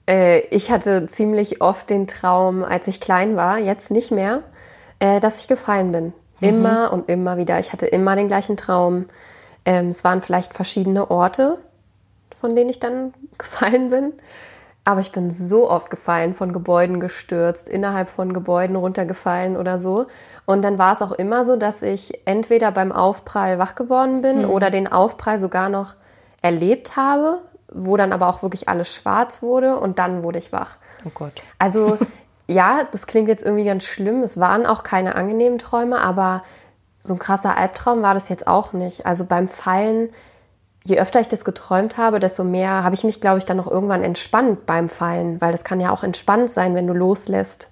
äh, 0.09 0.41
ich 0.49 0.71
hatte 0.71 1.07
ziemlich 1.07 1.61
oft 1.61 1.91
den 1.91 2.07
Traum, 2.07 2.65
als 2.65 2.87
ich 2.89 3.01
klein 3.01 3.37
war, 3.37 3.59
jetzt 3.59 3.91
nicht 3.91 4.11
mehr, 4.11 4.43
äh, 4.99 5.21
dass 5.21 5.43
ich 5.43 5.49
gefallen 5.49 5.93
bin. 5.93 6.13
Immer 6.41 6.93
und 6.93 7.09
immer 7.09 7.37
wieder. 7.37 7.61
Ich 7.61 7.73
hatte 7.73 7.87
immer 7.87 8.17
den 8.17 8.27
gleichen 8.27 8.57
Traum. 8.57 9.07
Ähm, 9.65 9.89
es 9.89 10.03
waren 10.03 10.21
vielleicht 10.23 10.55
verschiedene 10.55 11.09
Orte, 11.09 11.59
von 12.37 12.57
denen 12.57 12.69
ich 12.69 12.81
dann 12.81 13.15
gefallen 13.39 13.91
bin. 13.91 14.13
Aber 14.85 15.01
ich 15.01 15.13
bin 15.13 15.31
so 15.31 15.71
oft 15.71 15.91
gefallen, 15.91 16.35
von 16.35 16.53
Gebäuden 16.53 16.99
gestürzt, 16.99 17.69
innerhalb 17.69 18.09
von 18.09 18.33
Gebäuden 18.33 18.75
runtergefallen 18.75 19.57
oder 19.57 19.79
so. 19.79 20.07
Und 20.45 20.63
dann 20.63 20.77
war 20.77 20.93
es 20.93 21.03
auch 21.03 21.13
immer 21.13 21.45
so, 21.45 21.55
dass 21.55 21.83
ich 21.83 22.27
entweder 22.27 22.73
beim 22.73 22.91
Aufprall 22.91 23.61
wach 23.61 23.77
geworden 23.77 24.23
bin 24.23 24.45
oder 24.45 24.71
den 24.71 24.91
Aufprall 24.91 25.39
sogar 25.39 25.69
noch 25.69 25.95
erlebt 26.43 26.97
habe, 26.97 27.43
wo 27.75 27.97
dann 27.97 28.13
aber 28.13 28.29
auch 28.29 28.43
wirklich 28.43 28.69
alles 28.69 28.95
schwarz 28.95 29.43
wurde 29.43 29.79
und 29.79 29.99
dann 29.99 30.25
wurde 30.25 30.39
ich 30.39 30.53
wach. 30.53 30.77
Oh 31.05 31.11
Gott. 31.15 31.43
Also 31.59 31.99
ja, 32.47 32.87
das 32.91 33.07
klingt 33.07 33.29
jetzt 33.29 33.45
irgendwie 33.45 33.65
ganz 33.65 33.85
schlimm. 33.85 34.23
Es 34.23 34.39
waren 34.39 34.67
auch 34.67 34.83
keine 34.83 35.15
angenehmen 35.15 35.59
Träume, 35.59 36.01
aber 36.01 36.43
so 36.99 37.15
ein 37.15 37.19
krasser 37.19 37.57
Albtraum 37.57 38.03
war 38.03 38.15
das 38.15 38.29
jetzt 38.29 38.47
auch 38.47 38.73
nicht. 38.73 39.07
Also 39.07 39.25
beim 39.25 39.49
Fallen, 39.49 40.11
je 40.85 41.01
öfter 41.01 41.21
ich 41.21 41.29
das 41.29 41.45
geträumt 41.45 41.97
habe, 41.97 42.21
desto 42.21 42.45
mehr 42.45 42.85
habe 42.85 42.95
ich 42.95 43.05
mich, 43.05 43.21
glaube 43.21 43.39
ich, 43.39 43.45
dann 43.45 43.57
noch 43.57 43.71
irgendwann 43.71 44.03
entspannt 44.03 44.67
beim 44.67 44.89
Fallen, 44.89 45.41
weil 45.41 45.53
das 45.53 45.65
kann 45.65 45.81
ja 45.81 45.91
auch 45.91 46.05
entspannt 46.05 46.51
sein, 46.51 46.75
wenn 46.75 46.87
du 46.87 46.95
loslässt. 46.95 47.71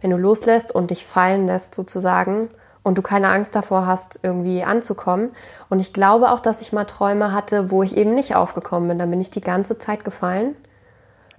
Wenn 0.00 0.10
du 0.10 0.16
loslässt 0.16 0.72
und 0.72 0.90
dich 0.90 1.04
fallen 1.04 1.46
lässt 1.46 1.74
sozusagen 1.74 2.50
und 2.88 2.96
du 2.96 3.02
keine 3.02 3.28
Angst 3.28 3.54
davor 3.54 3.86
hast, 3.86 4.20
irgendwie 4.22 4.64
anzukommen. 4.64 5.30
Und 5.68 5.78
ich 5.78 5.92
glaube 5.92 6.32
auch, 6.32 6.40
dass 6.40 6.62
ich 6.62 6.72
mal 6.72 6.84
Träume 6.84 7.32
hatte, 7.32 7.70
wo 7.70 7.82
ich 7.82 7.96
eben 7.96 8.14
nicht 8.14 8.34
aufgekommen 8.34 8.88
bin. 8.88 8.98
Dann 8.98 9.10
bin 9.10 9.20
ich 9.20 9.30
die 9.30 9.42
ganze 9.42 9.78
Zeit 9.78 10.04
gefallen. 10.04 10.56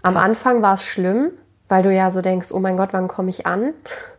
Am 0.03 0.13
Krass. 0.13 0.29
Anfang 0.29 0.61
war 0.61 0.75
es 0.75 0.85
schlimm, 0.85 1.31
weil 1.67 1.83
du 1.83 1.93
ja 1.93 2.11
so 2.11 2.21
denkst, 2.21 2.51
oh 2.51 2.59
mein 2.59 2.77
Gott, 2.77 2.89
wann 2.91 3.07
komme 3.07 3.31
ich 3.31 3.47
an? 3.47 3.73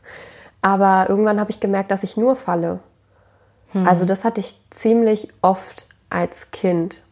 Aber 0.61 1.07
irgendwann 1.09 1.41
habe 1.41 1.51
ich 1.51 1.61
gemerkt, 1.61 1.91
dass 1.91 2.03
ich 2.03 2.19
nur 2.19 2.37
falle. 2.37 2.81
Also 3.73 4.05
das 4.05 4.25
hatte 4.25 4.41
ich 4.41 4.61
ziemlich 4.71 5.29
oft 5.43 5.87
als 6.11 6.51
Kind. 6.51 7.05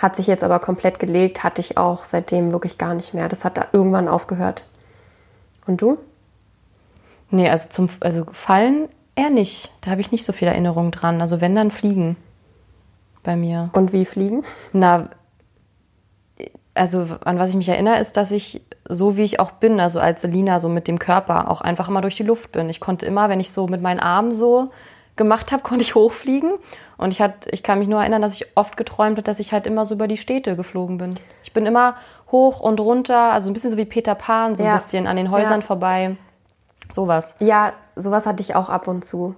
Hat 0.00 0.16
sich 0.16 0.26
jetzt 0.26 0.42
aber 0.42 0.58
komplett 0.58 0.98
gelegt, 0.98 1.44
hatte 1.44 1.60
ich 1.60 1.78
auch 1.78 2.04
seitdem 2.04 2.50
wirklich 2.50 2.76
gar 2.76 2.94
nicht 2.94 3.14
mehr. 3.14 3.28
Das 3.28 3.44
hat 3.44 3.56
da 3.56 3.68
irgendwann 3.72 4.08
aufgehört. 4.08 4.66
Und 5.64 5.80
du? 5.80 5.98
Nee, 7.30 7.48
also 7.48 7.68
zum 7.68 7.88
also 8.00 8.26
Fallen 8.32 8.88
eher 9.14 9.30
nicht. 9.30 9.70
Da 9.82 9.90
habe 9.90 10.00
ich 10.00 10.12
nicht 10.12 10.24
so 10.24 10.32
viel 10.32 10.48
Erinnerung 10.48 10.90
dran. 10.90 11.20
Also 11.20 11.40
wenn 11.40 11.54
dann 11.54 11.70
Fliegen 11.70 12.16
bei 13.22 13.36
mir. 13.36 13.70
Und 13.72 13.92
wie 13.92 14.04
fliegen? 14.04 14.42
Na, 14.72 15.08
also 16.74 17.06
an 17.24 17.38
was 17.38 17.50
ich 17.50 17.56
mich 17.56 17.68
erinnere, 17.68 17.98
ist, 17.98 18.16
dass 18.16 18.30
ich 18.30 18.62
so 18.88 19.16
wie 19.16 19.22
ich 19.22 19.38
auch 19.40 19.52
bin, 19.52 19.78
also 19.80 20.00
als 20.00 20.22
Selina 20.22 20.58
so 20.58 20.68
mit 20.68 20.88
dem 20.88 20.98
Körper 20.98 21.50
auch 21.50 21.60
einfach 21.60 21.88
immer 21.88 22.00
durch 22.00 22.16
die 22.16 22.22
Luft 22.24 22.52
bin. 22.52 22.68
Ich 22.68 22.80
konnte 22.80 23.06
immer, 23.06 23.28
wenn 23.28 23.40
ich 23.40 23.52
so 23.52 23.66
mit 23.66 23.82
meinen 23.82 24.00
Armen 24.00 24.34
so 24.34 24.70
gemacht 25.16 25.52
habe, 25.52 25.62
konnte 25.62 25.82
ich 25.82 25.94
hochfliegen. 25.94 26.52
Und 26.96 27.12
ich, 27.12 27.20
hat, 27.20 27.46
ich 27.50 27.62
kann 27.62 27.78
mich 27.78 27.88
nur 27.88 28.00
erinnern, 28.00 28.22
dass 28.22 28.34
ich 28.34 28.56
oft 28.56 28.76
geträumt 28.76 29.12
habe, 29.18 29.22
dass 29.22 29.38
ich 29.38 29.52
halt 29.52 29.66
immer 29.66 29.84
so 29.84 29.94
über 29.94 30.08
die 30.08 30.16
Städte 30.16 30.56
geflogen 30.56 30.96
bin. 30.98 31.14
Ich 31.44 31.52
bin 31.52 31.66
immer 31.66 31.96
hoch 32.30 32.60
und 32.60 32.80
runter, 32.80 33.32
also 33.32 33.50
ein 33.50 33.52
bisschen 33.52 33.70
so 33.70 33.76
wie 33.76 33.84
Peter 33.84 34.14
Pan, 34.14 34.56
so 34.56 34.62
ein 34.62 34.68
Ja. 34.70 34.74
bisschen 34.76 35.06
an 35.06 35.16
den 35.16 35.30
Häusern 35.30 35.60
Ja. 35.60 35.66
vorbei. 35.66 36.16
Sowas. 36.94 37.34
Ja, 37.40 37.72
sowas 37.96 38.26
hatte 38.26 38.42
ich 38.42 38.54
auch 38.54 38.68
ab 38.68 38.86
und 38.88 39.04
zu. 39.04 39.34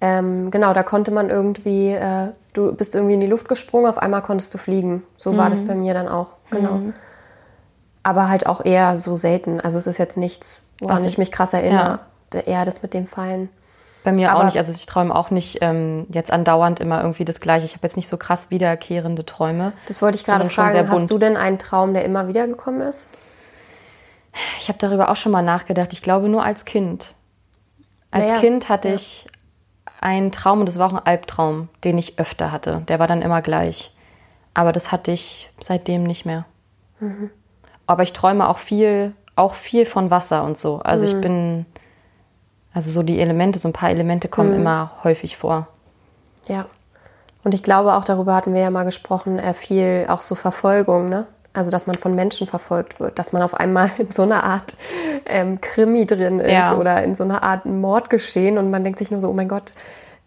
Ähm, 0.00 0.50
genau, 0.50 0.72
da 0.74 0.82
konnte 0.82 1.10
man 1.10 1.30
irgendwie, 1.30 1.92
äh, 1.92 2.28
du 2.52 2.72
bist 2.74 2.94
irgendwie 2.94 3.14
in 3.14 3.20
die 3.20 3.26
Luft 3.26 3.48
gesprungen, 3.48 3.86
auf 3.86 3.98
einmal 3.98 4.20
konntest 4.22 4.52
du 4.52 4.58
fliegen. 4.58 5.02
So 5.16 5.36
war 5.36 5.48
das 5.48 5.62
bei 5.64 5.74
mir 5.74 5.94
dann 5.94 6.08
auch, 6.08 6.28
genau. 6.50 6.80
Aber 8.02 8.28
halt 8.28 8.46
auch 8.46 8.64
eher 8.64 8.96
so 8.96 9.16
selten. 9.16 9.60
Also 9.60 9.78
es 9.78 9.86
ist 9.86 9.98
jetzt 9.98 10.16
nichts, 10.16 10.64
woran 10.80 10.94
Was 10.96 11.02
ich 11.04 11.12
ich- 11.12 11.18
mich 11.18 11.32
krass 11.32 11.52
erinnere. 11.54 12.00
Eher 12.44 12.64
das 12.64 12.82
mit 12.82 12.92
dem 12.92 13.06
Fallen. 13.06 13.48
Bei 14.04 14.12
mir 14.12 14.30
auch 14.32 14.36
Aber- 14.40 14.44
nicht. 14.44 14.58
Also 14.58 14.72
ich 14.72 14.86
träume 14.86 15.14
auch 15.14 15.30
nicht 15.30 15.58
ähm, 15.62 16.06
jetzt 16.10 16.30
andauernd 16.30 16.78
immer 16.80 17.00
irgendwie 17.00 17.24
das 17.24 17.40
Gleiche. 17.40 17.64
Ich 17.66 17.72
habe 17.72 17.82
jetzt 17.84 17.96
nicht 17.96 18.08
so 18.08 18.16
krass 18.16 18.50
wiederkehrende 18.50 19.24
Träume. 19.26 19.72
Das 19.88 20.02
wollte 20.02 20.16
ich 20.18 20.24
gerade 20.24 20.40
Sondern 20.46 20.50
schon 20.52 20.70
sehr 20.70 20.84
fragen. 20.84 21.00
Hast 21.02 21.10
du 21.10 21.18
denn 21.18 21.36
einen 21.36 21.58
Traum, 21.58 21.94
der 21.94 22.04
immer 22.04 22.28
wieder 22.28 22.46
gekommen 22.46 22.82
ist? 22.82 23.08
Ich 24.60 24.68
habe 24.68 24.78
darüber 24.78 25.08
auch 25.10 25.16
schon 25.16 25.32
mal 25.32 25.42
nachgedacht. 25.42 25.92
Ich 25.92 26.02
glaube 26.02 26.28
nur 26.28 26.44
als 26.44 26.64
Kind. 26.64 27.14
Als 28.10 28.28
Naja, 28.28 28.40
Kind 28.40 28.68
hatte 28.68 28.88
ja. 28.88 28.94
ich 28.94 29.26
einen 30.00 30.30
Traum 30.32 30.60
und 30.60 30.66
das 30.66 30.78
war 30.78 30.88
auch 30.88 30.92
ein 30.94 31.06
Albtraum, 31.06 31.68
den 31.84 31.98
ich 31.98 32.18
öfter 32.18 32.52
hatte. 32.52 32.82
Der 32.88 32.98
war 32.98 33.06
dann 33.06 33.22
immer 33.22 33.42
gleich. 33.42 33.92
Aber 34.54 34.72
das 34.72 34.92
hatte 34.92 35.12
ich 35.12 35.50
seitdem 35.60 36.04
nicht 36.04 36.24
mehr. 36.26 36.44
Mhm. 37.00 37.30
Aber 37.86 38.02
ich 38.02 38.12
träume 38.12 38.48
auch 38.48 38.58
viel, 38.58 39.12
auch 39.36 39.54
viel 39.54 39.86
von 39.86 40.10
Wasser 40.10 40.42
und 40.44 40.56
so. 40.58 40.78
Also 40.80 41.04
Mhm. 41.04 41.10
ich 41.12 41.20
bin, 41.20 41.66
also 42.74 42.90
so 42.90 43.02
die 43.02 43.20
Elemente, 43.20 43.58
so 43.58 43.68
ein 43.68 43.72
paar 43.74 43.90
Elemente 43.90 44.28
kommen 44.28 44.50
Mhm. 44.52 44.60
immer 44.60 44.90
häufig 45.04 45.36
vor. 45.36 45.68
Ja. 46.48 46.66
Und 47.44 47.54
ich 47.54 47.62
glaube, 47.62 47.94
auch 47.94 48.04
darüber 48.04 48.34
hatten 48.34 48.54
wir 48.54 48.60
ja 48.60 48.70
mal 48.70 48.84
gesprochen, 48.84 49.38
äh, 49.38 49.54
viel 49.54 50.06
auch 50.08 50.20
so 50.20 50.34
Verfolgung, 50.34 51.08
ne? 51.08 51.26
Also, 51.56 51.70
dass 51.70 51.86
man 51.86 51.94
von 51.96 52.14
Menschen 52.14 52.46
verfolgt 52.46 53.00
wird, 53.00 53.18
dass 53.18 53.32
man 53.32 53.42
auf 53.42 53.54
einmal 53.54 53.90
in 53.98 54.10
so 54.10 54.22
einer 54.22 54.44
Art 54.44 54.76
ähm, 55.26 55.60
Krimi 55.60 56.06
drin 56.06 56.38
ist 56.40 56.50
Ja. 56.52 56.76
oder 56.76 57.02
in 57.02 57.14
so 57.14 57.24
einer 57.24 57.42
Art 57.42 57.64
Mordgeschehen 57.66 58.58
und 58.58 58.70
man 58.70 58.84
denkt 58.84 58.98
sich 58.98 59.10
nur 59.10 59.20
so, 59.20 59.28
oh 59.30 59.32
mein 59.32 59.48
Gott, 59.48 59.72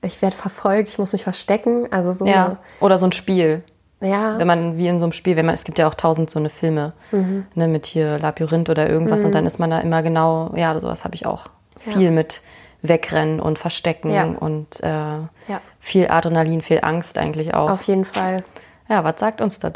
ich 0.02 0.22
werde 0.22 0.36
verfolgt, 0.36 0.90
ich 0.90 0.98
muss 0.98 1.14
mich 1.14 1.24
verstecken. 1.24 1.88
Also 1.92 2.14
so, 2.14 2.26
Ja. 2.26 2.58
Oder 2.80 2.98
so 2.98 3.06
ein 3.06 3.12
Spiel. 3.12 3.64
ja, 4.02 4.40
wenn 4.40 4.48
man 4.48 4.78
wie 4.78 4.88
in 4.88 4.98
so 4.98 5.06
einem 5.06 5.12
Spiel, 5.12 5.36
wenn 5.36 5.46
man, 5.46 5.56
es 5.56 5.66
gibt 5.66 5.78
ja 5.78 5.88
auch 5.88 5.94
tausend 5.94 6.30
so 6.32 6.40
eine 6.40 6.50
Filme, 6.50 6.94
Mhm. 7.12 7.46
ne, 7.54 7.68
mit 7.68 7.86
hier 7.86 8.18
Labyrinth 8.18 8.70
oder 8.70 8.88
irgendwas 8.90 9.24
und 9.26 9.36
dann 9.36 9.46
ist 9.46 9.60
man 9.60 9.70
da 9.70 9.80
immer 9.80 10.02
genau, 10.04 10.54
ja, 10.56 10.80
sowas 10.80 11.04
habe 11.04 11.16
ich 11.16 11.26
auch. 11.26 11.48
Viel 11.76 12.12
mit 12.12 12.42
Wegrennen 12.82 13.42
und 13.42 13.60
Verstecken 13.60 14.10
Ja. 14.10 14.24
und 14.24 14.82
äh, 14.82 14.88
Ja. 14.88 15.60
viel 15.82 16.08
Adrenalin, 16.10 16.62
viel 16.62 16.80
Angst 16.82 17.18
eigentlich 17.18 17.54
auch. 17.54 17.70
auf 17.70 17.84
jeden 17.84 18.06
Fall. 18.06 18.44
Ja, 18.88 19.04
was 19.04 19.20
sagt 19.20 19.42
uns 19.42 19.60
das? 19.60 19.74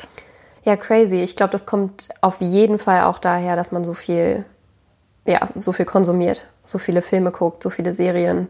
Ja, 0.64 0.78
crazy. 0.78 1.22
Ich 1.22 1.36
glaube, 1.36 1.52
das 1.52 1.66
kommt 1.66 2.10
auf 2.22 2.40
jeden 2.40 2.80
Fall 2.80 3.04
auch 3.04 3.20
daher, 3.20 3.56
dass 3.56 3.72
man 3.72 3.84
so 3.84 3.94
viel, 3.94 4.46
ja, 5.26 5.42
so 5.56 5.74
viel 5.74 5.86
konsumiert, 5.86 6.48
so 6.64 6.78
viele 6.78 7.02
Filme 7.02 7.32
guckt, 7.32 7.62
so 7.62 7.70
viele 7.70 7.92
Serien, 7.92 8.48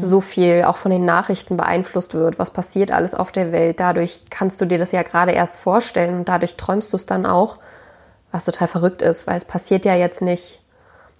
so 0.00 0.20
viel 0.22 0.64
auch 0.64 0.76
von 0.76 0.90
den 0.90 1.04
Nachrichten 1.04 1.56
beeinflusst 1.56 2.14
wird. 2.14 2.38
Was 2.38 2.50
passiert 2.50 2.90
alles 2.92 3.14
auf 3.14 3.30
der 3.30 3.52
Welt? 3.52 3.78
Dadurch 3.78 4.22
kannst 4.30 4.60
du 4.60 4.64
dir 4.64 4.78
das 4.78 4.92
ja 4.92 5.02
gerade 5.02 5.32
erst 5.32 5.58
vorstellen 5.58 6.14
und 6.14 6.28
dadurch 6.28 6.56
träumst 6.56 6.92
du 6.92 6.96
es 6.96 7.06
dann 7.06 7.26
auch, 7.26 7.58
was 8.32 8.46
total 8.46 8.68
verrückt 8.68 9.02
ist, 9.02 9.26
weil 9.26 9.36
es 9.36 9.44
passiert 9.44 9.84
ja 9.84 9.94
jetzt 9.94 10.22
nicht 10.22 10.60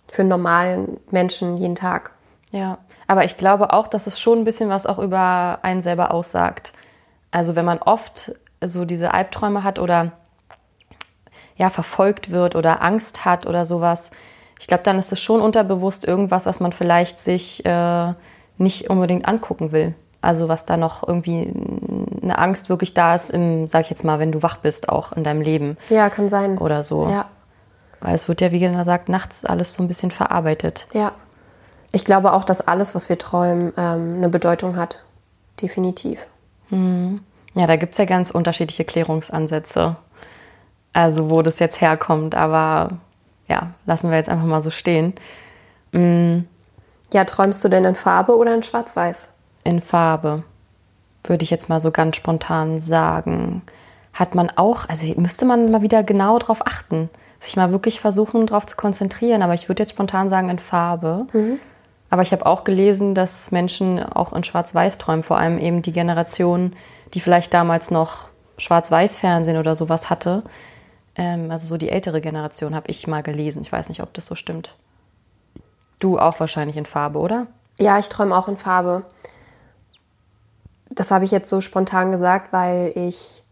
für 0.06 0.22
einen 0.22 0.30
normalen 0.30 1.00
Menschen 1.10 1.56
jeden 1.56 1.74
Tag. 1.74 2.12
Ja, 2.50 2.78
aber 3.06 3.24
ich 3.24 3.36
glaube 3.36 3.72
auch, 3.72 3.88
dass 3.88 4.06
es 4.06 4.18
schon 4.18 4.38
ein 4.38 4.44
bisschen 4.44 4.70
was 4.70 4.86
auch 4.86 4.98
über 4.98 5.58
einen 5.62 5.82
selber 5.82 6.12
aussagt. 6.12 6.72
Also 7.30 7.56
wenn 7.56 7.64
man 7.64 7.78
oft 7.78 8.34
so 8.68 8.84
diese 8.84 9.12
Albträume 9.14 9.64
hat 9.64 9.78
oder 9.78 10.12
ja 11.56 11.70
verfolgt 11.70 12.30
wird 12.30 12.56
oder 12.56 12.82
Angst 12.82 13.24
hat 13.24 13.46
oder 13.46 13.64
sowas, 13.64 14.10
ich 14.60 14.66
glaube, 14.66 14.82
dann 14.84 14.98
ist 14.98 15.12
es 15.12 15.20
schon 15.20 15.40
unterbewusst 15.40 16.04
irgendwas, 16.04 16.46
was 16.46 16.60
man 16.60 16.72
vielleicht 16.72 17.20
sich 17.20 17.64
äh, 17.66 18.12
nicht 18.58 18.88
unbedingt 18.90 19.26
angucken 19.26 19.72
will. 19.72 19.94
Also 20.20 20.48
was 20.48 20.64
da 20.64 20.76
noch 20.78 21.06
irgendwie 21.06 21.52
eine 22.22 22.38
Angst 22.38 22.68
wirklich 22.70 22.94
da 22.94 23.14
ist, 23.14 23.30
im, 23.30 23.66
sag 23.66 23.82
ich 23.82 23.90
jetzt 23.90 24.04
mal, 24.04 24.18
wenn 24.20 24.32
du 24.32 24.42
wach 24.42 24.56
bist, 24.56 24.88
auch 24.88 25.12
in 25.12 25.22
deinem 25.24 25.42
Leben 25.42 25.76
Ja, 25.90 26.08
kann 26.08 26.28
sein. 26.30 26.56
oder 26.58 26.82
so. 26.82 27.08
Ja, 27.08 27.28
Weil 28.00 28.14
es 28.14 28.26
wird 28.28 28.40
ja, 28.40 28.50
wie 28.52 28.60
gesagt, 28.60 29.08
nachts 29.10 29.44
alles 29.44 29.74
so 29.74 29.82
ein 29.82 29.88
bisschen 29.88 30.10
verarbeitet. 30.10 30.88
ja. 30.92 31.12
Ich 31.92 32.04
glaube 32.04 32.32
auch, 32.32 32.42
dass 32.42 32.60
alles, 32.66 32.96
was 32.96 33.08
wir 33.08 33.18
träumen, 33.18 33.72
ähm, 33.76 34.14
eine 34.16 34.28
Bedeutung 34.28 34.74
hat. 34.76 35.04
Definitiv. 35.62 36.26
Ja, 37.54 37.66
da 37.66 37.76
gibt 37.76 37.92
es 37.92 37.98
ja 37.98 38.04
ganz 38.04 38.30
unterschiedliche 38.30 38.84
Klärungsansätze. 38.84 39.96
Also 40.92 41.28
wo 41.28 41.42
das 41.42 41.58
jetzt 41.58 41.80
herkommt, 41.80 42.36
aber 42.36 42.88
ja, 43.48 43.72
lassen 43.84 44.10
wir 44.10 44.16
jetzt 44.16 44.28
einfach 44.28 44.46
mal 44.46 44.62
so 44.62 44.70
stehen. 44.70 45.14
Ja, 45.92 47.24
träumst 47.24 47.64
du 47.64 47.68
denn 47.68 47.84
in 47.84 47.94
Farbe 47.94 48.36
oder 48.36 48.54
in 48.54 48.62
Schwarz-Weiß? 48.62 49.28
In 49.64 49.80
Farbe, 49.80 50.44
würde 51.24 51.42
ich 51.44 51.50
jetzt 51.50 51.68
mal 51.68 51.80
so 51.80 51.90
ganz 51.90 52.16
spontan 52.16 52.78
sagen. 52.80 53.62
Hat 54.12 54.34
man 54.34 54.50
auch, 54.54 54.88
also 54.88 55.06
müsste 55.16 55.44
man 55.44 55.70
mal 55.70 55.82
wieder 55.82 56.04
genau 56.04 56.38
drauf 56.38 56.64
achten, 56.66 57.10
sich 57.40 57.56
mal 57.56 57.72
wirklich 57.72 58.00
versuchen, 58.00 58.46
darauf 58.46 58.66
zu 58.66 58.76
konzentrieren. 58.76 59.42
Aber 59.42 59.54
ich 59.54 59.68
würde 59.68 59.82
jetzt 59.82 59.90
spontan 59.90 60.28
sagen 60.28 60.48
in 60.48 60.58
Farbe. 60.60 61.26
Aber 62.10 62.22
ich 62.22 62.32
habe 62.32 62.46
auch 62.46 62.64
gelesen, 62.64 63.14
dass 63.14 63.50
Menschen 63.50 64.02
auch 64.02 64.32
in 64.32 64.44
Schwarz-Weiß 64.44 64.98
träumen, 64.98 65.22
vor 65.22 65.38
allem 65.38 65.58
eben 65.58 65.82
die 65.82 65.92
Generation, 65.92 66.74
die 67.12 67.20
vielleicht 67.20 67.52
damals 67.54 67.90
noch 67.90 68.28
Schwarz-Weiß-Fernsehen 68.58 69.56
oder 69.56 69.74
sowas 69.74 70.10
hatte. 70.10 70.44
Ähm, 71.16 71.50
also 71.50 71.66
so 71.66 71.76
die 71.76 71.90
ältere 71.90 72.20
Generation 72.20 72.74
habe 72.74 72.90
ich 72.90 73.06
mal 73.06 73.22
gelesen. 73.22 73.62
Ich 73.62 73.72
weiß 73.72 73.88
nicht, 73.88 74.02
ob 74.02 74.12
das 74.14 74.26
so 74.26 74.34
stimmt. 74.34 74.76
Du 75.98 76.18
auch 76.18 76.38
wahrscheinlich 76.40 76.76
in 76.76 76.86
Farbe, 76.86 77.18
oder? 77.18 77.46
Ja, 77.78 77.98
ich 77.98 78.08
träume 78.08 78.36
auch 78.36 78.48
in 78.48 78.56
Farbe. 78.56 79.04
Das 80.90 81.10
habe 81.10 81.24
ich 81.24 81.30
jetzt 81.30 81.48
so 81.48 81.60
spontan 81.60 82.10
gesagt, 82.10 82.52
weil 82.52 82.92
ich, 82.94 83.42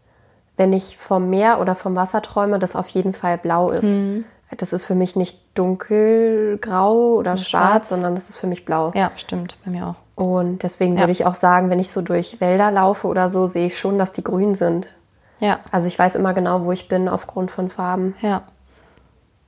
wenn 0.55 0.71
ich 0.71 0.97
vom 0.97 1.29
Meer 1.29 1.59
oder 1.59 1.75
vom 1.75 1.95
Wasser 1.95 2.21
träume, 2.21 2.59
das 2.59 2.75
auf 2.75 2.87
jeden 2.89 3.13
Fall 3.13 3.37
blau 3.37 3.69
ist. 3.71 3.97
Mhm. 3.97 4.25
Das 4.57 4.73
ist 4.73 4.85
für 4.85 4.95
mich 4.95 5.15
nicht 5.15 5.39
dunkelgrau 5.55 7.15
oder 7.15 7.37
schwarz, 7.37 7.49
schwarz, 7.49 7.89
sondern 7.89 8.15
das 8.15 8.29
ist 8.29 8.37
für 8.37 8.47
mich 8.47 8.65
blau. 8.65 8.91
Ja, 8.93 9.11
stimmt, 9.15 9.57
bei 9.65 9.71
mir 9.71 9.87
auch. 9.87 9.95
Und 10.15 10.63
deswegen 10.63 10.93
ja. 10.93 10.99
würde 10.99 11.11
ich 11.11 11.25
auch 11.25 11.35
sagen, 11.35 11.69
wenn 11.69 11.79
ich 11.79 11.91
so 11.91 12.01
durch 12.01 12.39
Wälder 12.39 12.71
laufe 12.71 13.07
oder 13.07 13.29
so, 13.29 13.47
sehe 13.47 13.67
ich 13.67 13.77
schon, 13.77 13.97
dass 13.97 14.11
die 14.11 14.23
grün 14.23 14.55
sind. 14.55 14.93
Ja. 15.39 15.59
Also 15.71 15.87
ich 15.87 15.97
weiß 15.97 16.15
immer 16.15 16.33
genau, 16.33 16.65
wo 16.65 16.71
ich 16.71 16.87
bin 16.87 17.09
aufgrund 17.09 17.51
von 17.51 17.69
Farben. 17.69 18.15
Ja. 18.21 18.43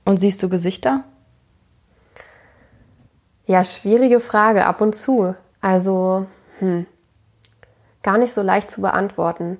Und 0.04 0.18
siehst 0.18 0.42
du 0.42 0.48
Gesichter? 0.48 1.04
Ja, 3.46 3.62
schwierige 3.62 4.20
Frage, 4.20 4.66
ab 4.66 4.80
und 4.80 4.94
zu. 4.94 5.34
Also, 5.60 6.26
hm, 6.58 6.86
gar 8.02 8.18
nicht 8.18 8.34
so 8.34 8.42
leicht 8.42 8.70
zu 8.70 8.80
beantworten. 8.80 9.58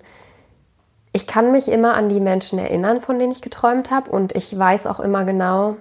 Ich 1.17 1.27
kann 1.27 1.51
mich 1.51 1.69
immer 1.69 1.95
an 1.95 2.11
die 2.11 2.21
Menschen 2.21 2.59
erinnern, 2.59 3.01
von 3.01 3.19
denen 3.19 3.33
ich 3.33 3.41
geträumt 3.41 3.91
habe, 3.91 4.11
und 4.11 4.37
ich 4.37 4.57
weiß 4.57 4.87
auch 4.87 5.01
immer 5.01 5.25
genau, 5.25 5.77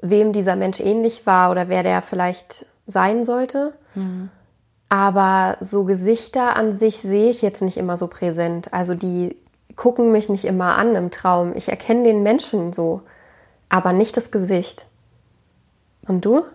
wem 0.00 0.32
dieser 0.32 0.56
Mensch 0.56 0.80
ähnlich 0.80 1.26
war 1.26 1.50
oder 1.50 1.68
wer 1.68 1.82
der 1.82 2.00
vielleicht 2.00 2.64
sein 2.86 3.22
sollte. 3.22 3.74
Mhm. 3.94 4.30
Aber 4.88 5.58
so 5.60 5.84
Gesichter 5.84 6.56
an 6.56 6.72
sich 6.72 7.00
sehe 7.00 7.28
ich 7.28 7.42
jetzt 7.42 7.60
nicht 7.60 7.76
immer 7.76 7.98
so 7.98 8.06
präsent. 8.06 8.72
Also 8.72 8.94
die 8.94 9.36
gucken 9.74 10.10
mich 10.10 10.30
nicht 10.30 10.46
immer 10.46 10.78
an 10.78 10.94
im 10.94 11.10
Traum. 11.10 11.52
Ich 11.54 11.68
erkenne 11.68 12.04
den 12.04 12.22
Menschen 12.22 12.72
so, 12.72 13.02
aber 13.68 13.92
nicht 13.92 14.16
das 14.16 14.30
Gesicht. 14.30 14.86
Und 16.08 16.24
du? 16.24 16.46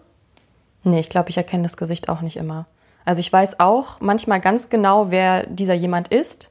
Nee, 0.83 1.01
ich 1.01 1.09
glaube, 1.09 1.29
ich 1.29 1.37
erkenne 1.37 1.61
das 1.61 1.77
Gesicht 1.77 2.09
auch 2.09 2.21
nicht 2.21 2.37
immer. 2.37 2.65
Also 3.05 3.19
ich 3.19 3.31
weiß 3.31 3.59
auch 3.59 4.01
manchmal 4.01 4.41
ganz 4.41 4.71
genau, 4.71 5.11
wer 5.11 5.45
dieser 5.45 5.75
jemand 5.75 6.07
ist. 6.07 6.49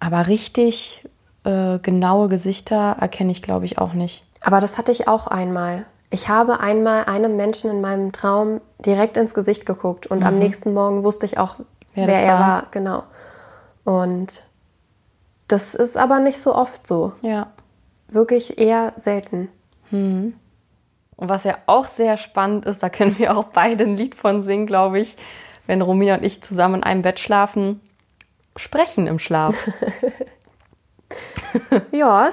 Aber 0.00 0.26
richtig 0.26 1.06
äh, 1.44 1.78
genaue 1.78 2.28
Gesichter 2.28 2.96
erkenne 3.00 3.32
ich, 3.32 3.42
glaube 3.42 3.64
ich, 3.64 3.78
auch 3.78 3.92
nicht. 3.92 4.24
Aber 4.40 4.60
das 4.60 4.78
hatte 4.78 4.92
ich 4.92 5.08
auch 5.08 5.26
einmal. 5.26 5.86
Ich 6.10 6.28
habe 6.28 6.60
einmal 6.60 7.04
einem 7.04 7.36
Menschen 7.36 7.70
in 7.70 7.80
meinem 7.80 8.12
Traum 8.12 8.60
direkt 8.78 9.16
ins 9.16 9.34
Gesicht 9.34 9.66
geguckt 9.66 10.06
und 10.06 10.20
mhm. 10.20 10.26
am 10.26 10.38
nächsten 10.38 10.72
Morgen 10.72 11.02
wusste 11.04 11.26
ich 11.26 11.38
auch, 11.38 11.56
wer, 11.94 12.06
wer 12.06 12.22
er 12.22 12.34
war. 12.34 12.48
war. 12.48 12.66
Genau. 12.70 13.02
Und 13.84 14.42
das 15.48 15.74
ist 15.74 15.96
aber 15.96 16.20
nicht 16.20 16.40
so 16.40 16.54
oft 16.54 16.86
so. 16.86 17.12
Ja. 17.22 17.48
Wirklich 18.08 18.58
eher 18.58 18.92
selten. 18.96 19.48
Mhm. 19.90 20.34
Und 21.16 21.28
was 21.28 21.44
ja 21.44 21.58
auch 21.66 21.86
sehr 21.86 22.16
spannend 22.16 22.64
ist, 22.64 22.82
da 22.82 22.88
können 22.88 23.18
wir 23.18 23.36
auch 23.36 23.46
beide 23.46 23.84
ein 23.84 23.96
Lied 23.96 24.14
von 24.14 24.40
singen, 24.40 24.66
glaube 24.66 25.00
ich, 25.00 25.16
wenn 25.66 25.82
Romina 25.82 26.14
und 26.14 26.24
ich 26.24 26.42
zusammen 26.42 26.76
in 26.76 26.84
einem 26.84 27.02
Bett 27.02 27.18
schlafen, 27.18 27.80
sprechen 28.58 29.06
im 29.06 29.18
Schlaf. 29.18 29.56
ja. 31.92 32.30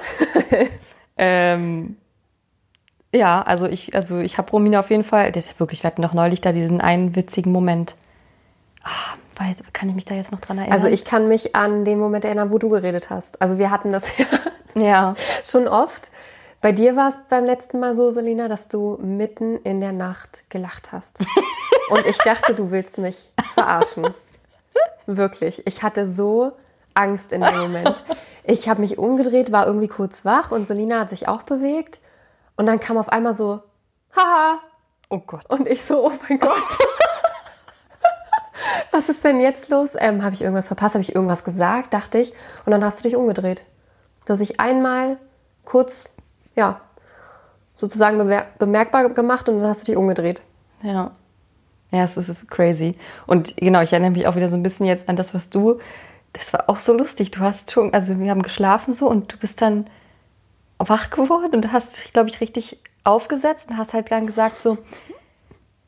ähm, 1.16 1.96
ja, 3.12 3.42
also 3.42 3.66
ich, 3.66 3.94
also 3.94 4.18
ich 4.18 4.36
habe 4.36 4.50
Romina 4.50 4.80
auf 4.80 4.90
jeden 4.90 5.04
Fall, 5.04 5.32
das 5.32 5.46
ist 5.46 5.60
wirklich, 5.60 5.82
wir 5.82 5.88
hatten 5.88 6.02
doch 6.02 6.12
neulich 6.12 6.40
da 6.40 6.52
diesen 6.52 6.80
einen 6.80 7.16
witzigen 7.16 7.52
Moment. 7.52 7.96
Ah, 8.84 9.16
weil, 9.36 9.54
kann 9.72 9.88
ich 9.88 9.94
mich 9.94 10.04
da 10.04 10.14
jetzt 10.14 10.32
noch 10.32 10.40
dran 10.40 10.58
erinnern? 10.58 10.74
Also 10.74 10.88
ich 10.88 11.04
kann 11.04 11.28
mich 11.28 11.54
an 11.54 11.84
den 11.84 11.98
Moment 11.98 12.24
erinnern, 12.24 12.50
wo 12.50 12.58
du 12.58 12.68
geredet 12.68 13.10
hast. 13.10 13.40
Also 13.40 13.58
wir 13.58 13.70
hatten 13.70 13.92
das 13.92 14.16
ja, 14.18 14.26
ja. 14.74 15.14
schon 15.44 15.68
oft. 15.68 16.10
Bei 16.60 16.72
dir 16.72 16.96
war 16.96 17.08
es 17.08 17.18
beim 17.28 17.44
letzten 17.44 17.80
Mal 17.80 17.94
so, 17.94 18.10
Selina, 18.10 18.48
dass 18.48 18.68
du 18.68 18.98
mitten 19.00 19.58
in 19.58 19.80
der 19.80 19.92
Nacht 19.92 20.44
gelacht 20.48 20.92
hast. 20.92 21.20
Und 21.90 22.06
ich 22.06 22.18
dachte, 22.18 22.54
du 22.54 22.70
willst 22.70 22.98
mich 22.98 23.30
verarschen. 23.54 24.08
Wirklich. 25.06 25.66
Ich 25.66 25.82
hatte 25.82 26.06
so 26.06 26.52
Angst 26.94 27.32
in 27.32 27.42
dem 27.42 27.56
Moment. 27.56 28.04
Ich 28.48 28.68
habe 28.68 28.80
mich 28.80 28.96
umgedreht, 28.96 29.50
war 29.50 29.66
irgendwie 29.66 29.88
kurz 29.88 30.24
wach 30.24 30.52
und 30.52 30.68
Selina 30.68 31.00
hat 31.00 31.10
sich 31.10 31.26
auch 31.26 31.42
bewegt. 31.42 31.98
Und 32.56 32.66
dann 32.66 32.78
kam 32.78 32.96
auf 32.96 33.08
einmal 33.08 33.34
so, 33.34 33.60
haha. 34.14 34.60
Oh 35.08 35.18
Gott. 35.18 35.44
Und 35.48 35.66
ich 35.66 35.82
so, 35.82 36.06
oh 36.06 36.12
mein 36.28 36.38
Gott. 36.38 36.54
Was 38.92 39.08
ist 39.08 39.24
denn 39.24 39.40
jetzt 39.40 39.68
los? 39.68 39.96
Ähm, 39.98 40.22
habe 40.22 40.36
ich 40.36 40.42
irgendwas 40.42 40.68
verpasst? 40.68 40.94
Habe 40.94 41.02
ich 41.02 41.12
irgendwas 41.12 41.42
gesagt? 41.42 41.92
Dachte 41.92 42.18
ich. 42.18 42.34
Und 42.64 42.70
dann 42.70 42.84
hast 42.84 43.00
du 43.00 43.02
dich 43.02 43.16
umgedreht. 43.16 43.64
Dass 44.26 44.38
ich 44.38 44.60
einmal 44.60 45.16
kurz, 45.64 46.04
ja, 46.54 46.80
sozusagen 47.74 48.16
bemerkbar 48.58 49.08
gemacht 49.08 49.48
und 49.48 49.58
dann 49.58 49.68
hast 49.68 49.82
du 49.82 49.86
dich 49.86 49.96
umgedreht. 49.96 50.42
Ja. 50.82 51.10
Ja, 51.92 52.02
es 52.04 52.16
ist 52.16 52.48
crazy. 52.50 52.96
Und 53.26 53.56
genau, 53.56 53.80
ich 53.80 53.92
erinnere 53.92 54.10
mich 54.10 54.26
auch 54.26 54.36
wieder 54.36 54.48
so 54.48 54.56
ein 54.56 54.62
bisschen 54.62 54.86
jetzt 54.86 55.08
an 55.08 55.16
das, 55.16 55.34
was 55.34 55.50
du, 55.50 55.80
das 56.32 56.52
war 56.52 56.68
auch 56.68 56.78
so 56.78 56.92
lustig. 56.92 57.30
Du 57.30 57.40
hast 57.40 57.70
schon, 57.70 57.94
also 57.94 58.18
wir 58.18 58.30
haben 58.30 58.42
geschlafen 58.42 58.92
so 58.92 59.08
und 59.08 59.32
du 59.32 59.36
bist 59.38 59.62
dann 59.62 59.86
wach 60.78 61.10
geworden 61.10 61.54
und 61.54 61.72
hast 61.72 61.96
dich, 61.96 62.12
glaube 62.12 62.28
ich, 62.28 62.40
richtig 62.40 62.78
aufgesetzt 63.04 63.70
und 63.70 63.78
hast 63.78 63.94
halt 63.94 64.10
dann 64.10 64.26
gesagt 64.26 64.60
so, 64.60 64.78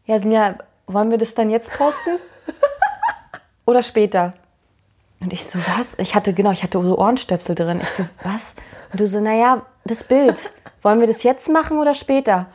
ja, 0.07 0.19
Sinja, 0.19 0.57
wollen 0.87 1.11
wir 1.11 1.19
das 1.19 1.35
dann 1.35 1.51
jetzt 1.51 1.71
posten? 1.73 2.19
Oder 3.67 3.83
später? 3.83 4.33
Und 5.21 5.33
ich 5.33 5.45
so, 5.45 5.59
was? 5.77 5.95
Ich 5.99 6.15
hatte, 6.15 6.33
genau, 6.33 6.53
ich 6.53 6.63
hatte 6.63 6.81
so 6.83 6.97
Ohrenstöpsel 6.97 7.55
drin. 7.55 7.81
Ich 7.83 7.91
so, 7.91 8.05
was? 8.23 8.55
Und 8.93 9.01
du 9.01 9.09
so, 9.09 9.21
naja, 9.21 9.67
das 9.85 10.05
Bild. 10.05 10.37
Wollen 10.81 11.01
wir 11.01 11.07
das 11.07 11.25
jetzt 11.25 11.49
machen 11.49 11.79
oder 11.79 11.93
später? 11.93 12.47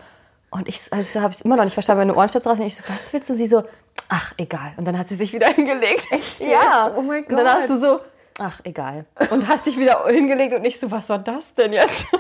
Und 0.54 0.68
ich 0.68 0.82
also 0.92 1.22
habe 1.22 1.34
es 1.34 1.42
immer 1.42 1.56
noch 1.56 1.64
nicht 1.64 1.74
verstanden, 1.74 2.02
wenn 2.02 2.10
du 2.10 2.16
Ohrenstöpsel 2.16 2.52
raus 2.52 2.60
und 2.60 2.68
ich 2.68 2.76
so, 2.76 2.84
was 2.88 3.12
willst 3.12 3.28
du? 3.28 3.34
Sie 3.34 3.48
so, 3.48 3.64
ach, 4.08 4.34
egal. 4.38 4.74
Und 4.78 4.86
dann 4.86 5.00
hat 5.00 5.10
sie 5.10 5.16
sich 5.16 5.34
wieder 5.34 5.48
hingelegt. 5.54 6.06
Echt? 6.12 6.42
Ja. 6.42 6.94
Oh 6.96 7.02
mein 7.02 7.24
Gott. 7.24 7.40
Und 7.40 7.46
dann 7.46 7.58
hast 7.58 7.70
du 7.70 7.80
so, 7.80 8.02
ach, 8.38 8.60
egal. 8.64 9.06
Und 9.32 9.48
hast 9.48 9.66
dich 9.66 9.80
wieder 9.80 10.06
hingelegt 10.06 10.54
und 10.54 10.64
ich 10.64 10.80
so, 10.80 10.92
was 10.92 11.10
war 11.10 11.18
das 11.18 11.56
denn 11.56 11.74
jetzt? 11.74 12.06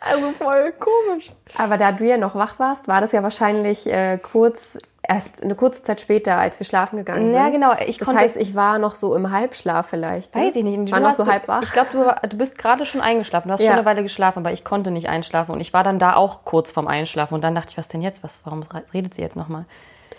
also 0.00 0.32
voll 0.32 0.72
komisch. 0.72 1.32
Aber 1.58 1.76
da 1.76 1.92
du 1.92 2.06
ja 2.06 2.16
noch 2.16 2.34
wach 2.34 2.58
warst, 2.58 2.88
war 2.88 3.02
das 3.02 3.12
ja 3.12 3.22
wahrscheinlich 3.22 3.86
äh, 3.86 4.16
kurz, 4.16 4.78
erst 5.02 5.42
eine 5.42 5.54
kurze 5.54 5.82
Zeit 5.82 6.00
später, 6.00 6.38
als 6.38 6.60
wir 6.60 6.64
schlafen 6.64 6.96
gegangen 6.96 7.26
sind. 7.26 7.34
Ja, 7.34 7.48
genau. 7.50 7.72
Ich 7.86 7.98
das 7.98 8.14
heißt, 8.14 8.36
ich 8.36 8.54
war 8.54 8.78
noch 8.78 8.94
so 8.94 9.14
im 9.16 9.30
Halbschlaf 9.30 9.88
vielleicht. 9.88 10.34
Ne? 10.34 10.42
Weiß 10.42 10.56
ich 10.56 10.64
nicht. 10.64 10.92
war 10.92 11.00
noch 11.00 11.12
so 11.12 11.26
halb 11.26 11.48
wach. 11.48 11.62
Ich 11.62 11.72
glaube, 11.72 11.88
du, 11.92 12.28
du 12.28 12.36
bist 12.36 12.56
gerade 12.56 12.86
schon 12.86 13.00
eingeschlafen. 13.00 13.48
Du 13.48 13.54
hast 13.54 13.60
ja. 13.60 13.68
schon 13.68 13.78
eine 13.78 13.84
Weile 13.84 14.02
geschlafen, 14.02 14.40
aber 14.40 14.52
ich 14.52 14.64
konnte 14.64 14.90
nicht 14.90 15.08
einschlafen. 15.08 15.52
Und 15.52 15.60
ich 15.60 15.72
war 15.72 15.82
dann 15.82 15.98
da 15.98 16.14
auch 16.14 16.44
kurz 16.44 16.70
vorm 16.70 16.86
Einschlafen. 16.86 17.34
Und 17.34 17.42
dann 17.42 17.54
dachte 17.54 17.70
ich, 17.70 17.78
was 17.78 17.88
denn 17.88 18.02
jetzt? 18.02 18.22
Was, 18.22 18.42
warum 18.44 18.62
redet 18.94 19.14
sie 19.14 19.22
jetzt 19.22 19.36
nochmal? 19.36 19.64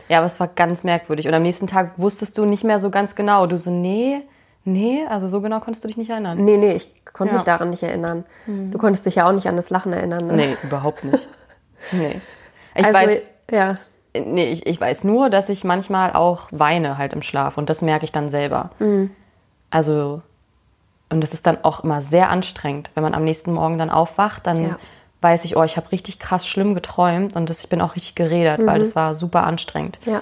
Ja, 0.09 0.17
aber 0.17 0.25
es 0.25 0.39
war 0.39 0.47
ganz 0.47 0.83
merkwürdig. 0.83 1.27
Und 1.27 1.33
am 1.33 1.43
nächsten 1.43 1.67
Tag 1.67 1.91
wusstest 1.97 2.37
du 2.37 2.45
nicht 2.45 2.65
mehr 2.65 2.79
so 2.79 2.89
ganz 2.89 3.15
genau. 3.15 3.47
Du 3.47 3.57
so, 3.57 3.69
nee, 3.69 4.21
nee, 4.65 5.05
also 5.09 5.29
so 5.29 5.39
genau 5.39 5.61
konntest 5.61 5.85
du 5.85 5.87
dich 5.87 5.97
nicht 5.97 6.09
erinnern. 6.09 6.43
Nee, 6.43 6.57
nee, 6.57 6.73
ich 6.73 6.89
konnte 7.05 7.31
ja. 7.31 7.35
mich 7.35 7.43
daran 7.43 7.69
nicht 7.69 7.83
erinnern. 7.83 8.25
Hm. 8.45 8.71
Du 8.71 8.77
konntest 8.77 9.05
dich 9.05 9.15
ja 9.15 9.27
auch 9.27 9.31
nicht 9.31 9.47
an 9.47 9.55
das 9.55 9.69
Lachen 9.69 9.93
erinnern. 9.93 10.27
Ne? 10.27 10.33
Nee, 10.33 10.57
überhaupt 10.63 11.05
nicht. 11.05 11.25
nee. 11.93 12.19
Ich 12.75 12.85
also, 12.85 12.93
weiß, 12.93 13.19
ja. 13.51 13.75
Nee, 14.15 14.51
ich, 14.51 14.65
ich 14.65 14.79
weiß 14.79 15.03
nur, 15.03 15.29
dass 15.29 15.49
ich 15.49 15.63
manchmal 15.63 16.13
auch 16.13 16.49
weine 16.51 16.97
halt 16.97 17.13
im 17.13 17.23
Schlaf 17.23 17.57
und 17.57 17.69
das 17.69 17.81
merke 17.81 18.05
ich 18.05 18.11
dann 18.11 18.29
selber. 18.29 18.69
Mhm. 18.79 19.11
Also, 19.69 20.21
und 21.09 21.21
das 21.21 21.33
ist 21.33 21.47
dann 21.47 21.63
auch 21.63 21.83
immer 21.83 22.01
sehr 22.01 22.29
anstrengend, 22.29 22.91
wenn 22.93 23.03
man 23.03 23.15
am 23.15 23.23
nächsten 23.23 23.53
Morgen 23.53 23.77
dann 23.77 23.89
aufwacht, 23.89 24.45
dann 24.45 24.63
ja 24.63 24.77
weiß 25.23 25.45
ich, 25.45 25.55
oh, 25.55 25.63
ich 25.63 25.77
habe 25.77 25.91
richtig 25.91 26.19
krass 26.19 26.45
schlimm 26.45 26.75
geträumt 26.75 27.35
und 27.35 27.49
das, 27.49 27.61
ich 27.61 27.69
bin 27.69 27.81
auch 27.81 27.95
richtig 27.95 28.15
geredet, 28.15 28.59
mhm. 28.59 28.67
weil 28.67 28.79
das 28.79 28.95
war 28.95 29.15
super 29.15 29.43
anstrengend. 29.43 29.97
Ja. 30.05 30.21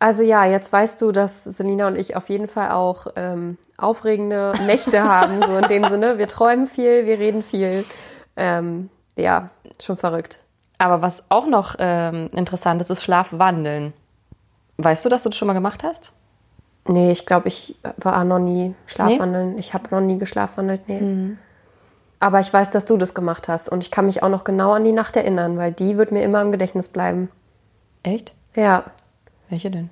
Also 0.00 0.22
ja, 0.22 0.44
jetzt 0.44 0.72
weißt 0.72 1.00
du, 1.00 1.10
dass 1.12 1.44
Selina 1.44 1.88
und 1.88 1.96
ich 1.96 2.14
auf 2.14 2.28
jeden 2.28 2.46
Fall 2.46 2.70
auch 2.70 3.08
ähm, 3.16 3.56
aufregende 3.78 4.52
Nächte 4.66 5.02
haben, 5.08 5.42
so 5.42 5.56
in 5.56 5.68
dem 5.68 5.84
Sinne. 5.86 6.18
Wir 6.18 6.28
träumen 6.28 6.66
viel, 6.66 7.06
wir 7.06 7.18
reden 7.18 7.42
viel. 7.42 7.84
Ähm, 8.36 8.90
ja, 9.16 9.50
schon 9.80 9.96
verrückt. 9.96 10.40
Aber 10.78 11.02
was 11.02 11.24
auch 11.28 11.46
noch 11.46 11.74
ähm, 11.78 12.30
interessant 12.32 12.80
ist, 12.80 12.90
ist 12.90 13.02
Schlafwandeln. 13.02 13.92
Weißt 14.76 15.04
du, 15.04 15.08
dass 15.08 15.24
du 15.24 15.28
das 15.28 15.36
schon 15.36 15.48
mal 15.48 15.54
gemacht 15.54 15.82
hast? 15.82 16.12
Nee, 16.86 17.10
ich 17.10 17.26
glaube, 17.26 17.48
ich 17.48 17.76
war 17.98 18.24
noch 18.24 18.38
nie 18.38 18.74
Schlafwandeln. 18.86 19.54
Nee? 19.54 19.60
Ich 19.60 19.74
habe 19.74 19.90
noch 19.90 20.00
nie 20.00 20.18
geschlafwandelt, 20.18 20.88
nee. 20.88 21.00
Mhm. 21.00 21.38
Aber 22.20 22.40
ich 22.40 22.52
weiß, 22.52 22.70
dass 22.70 22.84
du 22.84 22.96
das 22.96 23.14
gemacht 23.14 23.48
hast 23.48 23.68
und 23.68 23.82
ich 23.82 23.90
kann 23.90 24.06
mich 24.06 24.22
auch 24.22 24.28
noch 24.28 24.44
genau 24.44 24.72
an 24.72 24.84
die 24.84 24.92
Nacht 24.92 25.16
erinnern, 25.16 25.56
weil 25.56 25.72
die 25.72 25.96
wird 25.96 26.10
mir 26.10 26.22
immer 26.22 26.40
im 26.40 26.50
Gedächtnis 26.50 26.88
bleiben. 26.88 27.30
Echt? 28.02 28.32
Ja. 28.54 28.84
Welche 29.48 29.70
denn? 29.70 29.90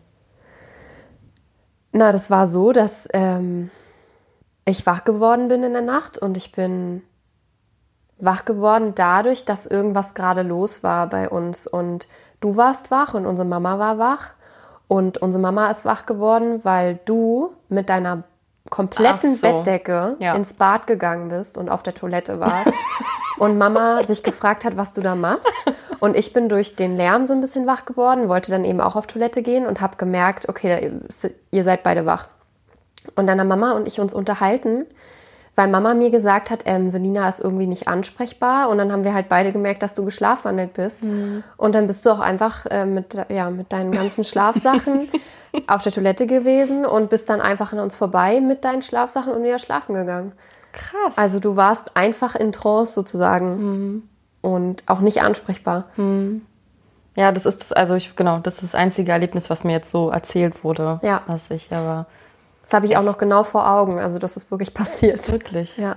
Na, 1.92 2.12
das 2.12 2.30
war 2.30 2.46
so, 2.46 2.72
dass 2.72 3.08
ähm, 3.12 3.70
ich 4.64 4.86
wach 4.86 5.04
geworden 5.04 5.48
bin 5.48 5.62
in 5.62 5.72
der 5.72 5.82
Nacht 5.82 6.18
und 6.18 6.36
ich 6.36 6.52
bin 6.52 7.02
wach 8.18 8.44
geworden 8.44 8.92
dadurch, 8.94 9.44
dass 9.44 9.66
irgendwas 9.66 10.14
gerade 10.14 10.42
los 10.42 10.82
war 10.82 11.08
bei 11.08 11.28
uns 11.28 11.66
und 11.66 12.08
du 12.40 12.56
warst 12.56 12.90
wach 12.90 13.14
und 13.14 13.26
unsere 13.26 13.46
Mama 13.46 13.78
war 13.78 13.98
wach 13.98 14.34
und 14.88 15.18
unsere 15.18 15.42
Mama 15.42 15.70
ist 15.70 15.84
wach 15.84 16.06
geworden, 16.06 16.64
weil 16.64 16.98
du 17.04 17.52
mit 17.68 17.88
deiner 17.88 18.24
kompletten 18.70 19.34
so. 19.34 19.46
Bettdecke 19.46 20.16
ja. 20.18 20.34
ins 20.34 20.54
Bad 20.54 20.86
gegangen 20.86 21.28
bist 21.28 21.58
und 21.58 21.68
auf 21.68 21.82
der 21.82 21.94
Toilette 21.94 22.40
warst. 22.40 22.72
und 23.38 23.58
Mama 23.58 24.04
sich 24.04 24.22
gefragt 24.22 24.64
hat, 24.64 24.76
was 24.76 24.92
du 24.92 25.00
da 25.00 25.14
machst. 25.14 25.52
Und 26.00 26.16
ich 26.16 26.32
bin 26.32 26.48
durch 26.48 26.76
den 26.76 26.96
Lärm 26.96 27.26
so 27.26 27.34
ein 27.34 27.40
bisschen 27.40 27.66
wach 27.66 27.84
geworden, 27.84 28.28
wollte 28.28 28.50
dann 28.50 28.64
eben 28.64 28.80
auch 28.80 28.96
auf 28.96 29.06
Toilette 29.06 29.42
gehen 29.42 29.66
und 29.66 29.80
habe 29.80 29.96
gemerkt, 29.96 30.48
okay, 30.48 30.92
ihr 31.50 31.64
seid 31.64 31.82
beide 31.82 32.06
wach. 32.06 32.28
Und 33.14 33.26
dann 33.26 33.38
haben 33.38 33.48
Mama 33.48 33.72
und 33.72 33.86
ich 33.86 34.00
uns 34.00 34.14
unterhalten, 34.14 34.86
weil 35.56 35.68
Mama 35.68 35.94
mir 35.94 36.10
gesagt 36.10 36.50
hat, 36.50 36.62
ähm, 36.66 36.90
Selina 36.90 37.28
ist 37.28 37.40
irgendwie 37.40 37.66
nicht 37.66 37.88
ansprechbar. 37.88 38.68
Und 38.68 38.76
dann 38.78 38.92
haben 38.92 39.04
wir 39.04 39.14
halt 39.14 39.28
beide 39.28 39.52
gemerkt, 39.52 39.82
dass 39.82 39.94
du 39.94 40.04
geschlafwandelt 40.04 40.74
bist. 40.74 41.02
Mhm. 41.02 41.42
Und 41.56 41.74
dann 41.74 41.86
bist 41.86 42.04
du 42.04 42.10
auch 42.10 42.20
einfach 42.20 42.66
äh, 42.66 42.84
mit, 42.84 43.16
ja, 43.30 43.50
mit 43.50 43.72
deinen 43.72 43.90
ganzen 43.90 44.22
Schlafsachen 44.22 45.08
auf 45.66 45.82
der 45.82 45.92
Toilette 45.92 46.26
gewesen 46.26 46.84
und 46.84 47.08
bist 47.08 47.30
dann 47.30 47.40
einfach 47.40 47.72
an 47.72 47.78
uns 47.78 47.94
vorbei 47.94 48.40
mit 48.42 48.64
deinen 48.64 48.82
Schlafsachen 48.82 49.32
und 49.32 49.42
wieder 49.42 49.58
schlafen 49.58 49.94
gegangen. 49.94 50.32
Krass. 50.72 51.16
Also 51.16 51.40
du 51.40 51.56
warst 51.56 51.96
einfach 51.96 52.36
in 52.36 52.52
Trance 52.52 52.92
sozusagen 52.92 53.56
mhm. 53.56 54.02
und 54.42 54.82
auch 54.86 55.00
nicht 55.00 55.22
ansprechbar. 55.22 55.86
Mhm. 55.96 56.42
Ja, 57.14 57.32
das 57.32 57.46
ist 57.46 57.62
das, 57.62 57.72
also 57.72 57.94
ich, 57.94 58.14
genau, 58.14 58.40
das 58.40 58.56
ist 58.56 58.62
das 58.62 58.74
einzige 58.74 59.10
Erlebnis, 59.10 59.48
was 59.48 59.64
mir 59.64 59.72
jetzt 59.72 59.90
so 59.90 60.10
erzählt 60.10 60.62
wurde. 60.62 61.00
Ja. 61.02 61.22
Was 61.26 61.50
ich 61.50 61.72
aber. 61.72 62.06
Das 62.66 62.74
habe 62.74 62.86
ich 62.86 62.92
das 62.92 63.00
auch 63.00 63.04
noch 63.04 63.16
genau 63.16 63.44
vor 63.44 63.70
Augen. 63.70 63.98
Also 63.98 64.18
das 64.18 64.36
ist 64.36 64.50
wirklich 64.50 64.74
passiert. 64.74 65.30
Wirklich. 65.32 65.78
Ja. 65.78 65.96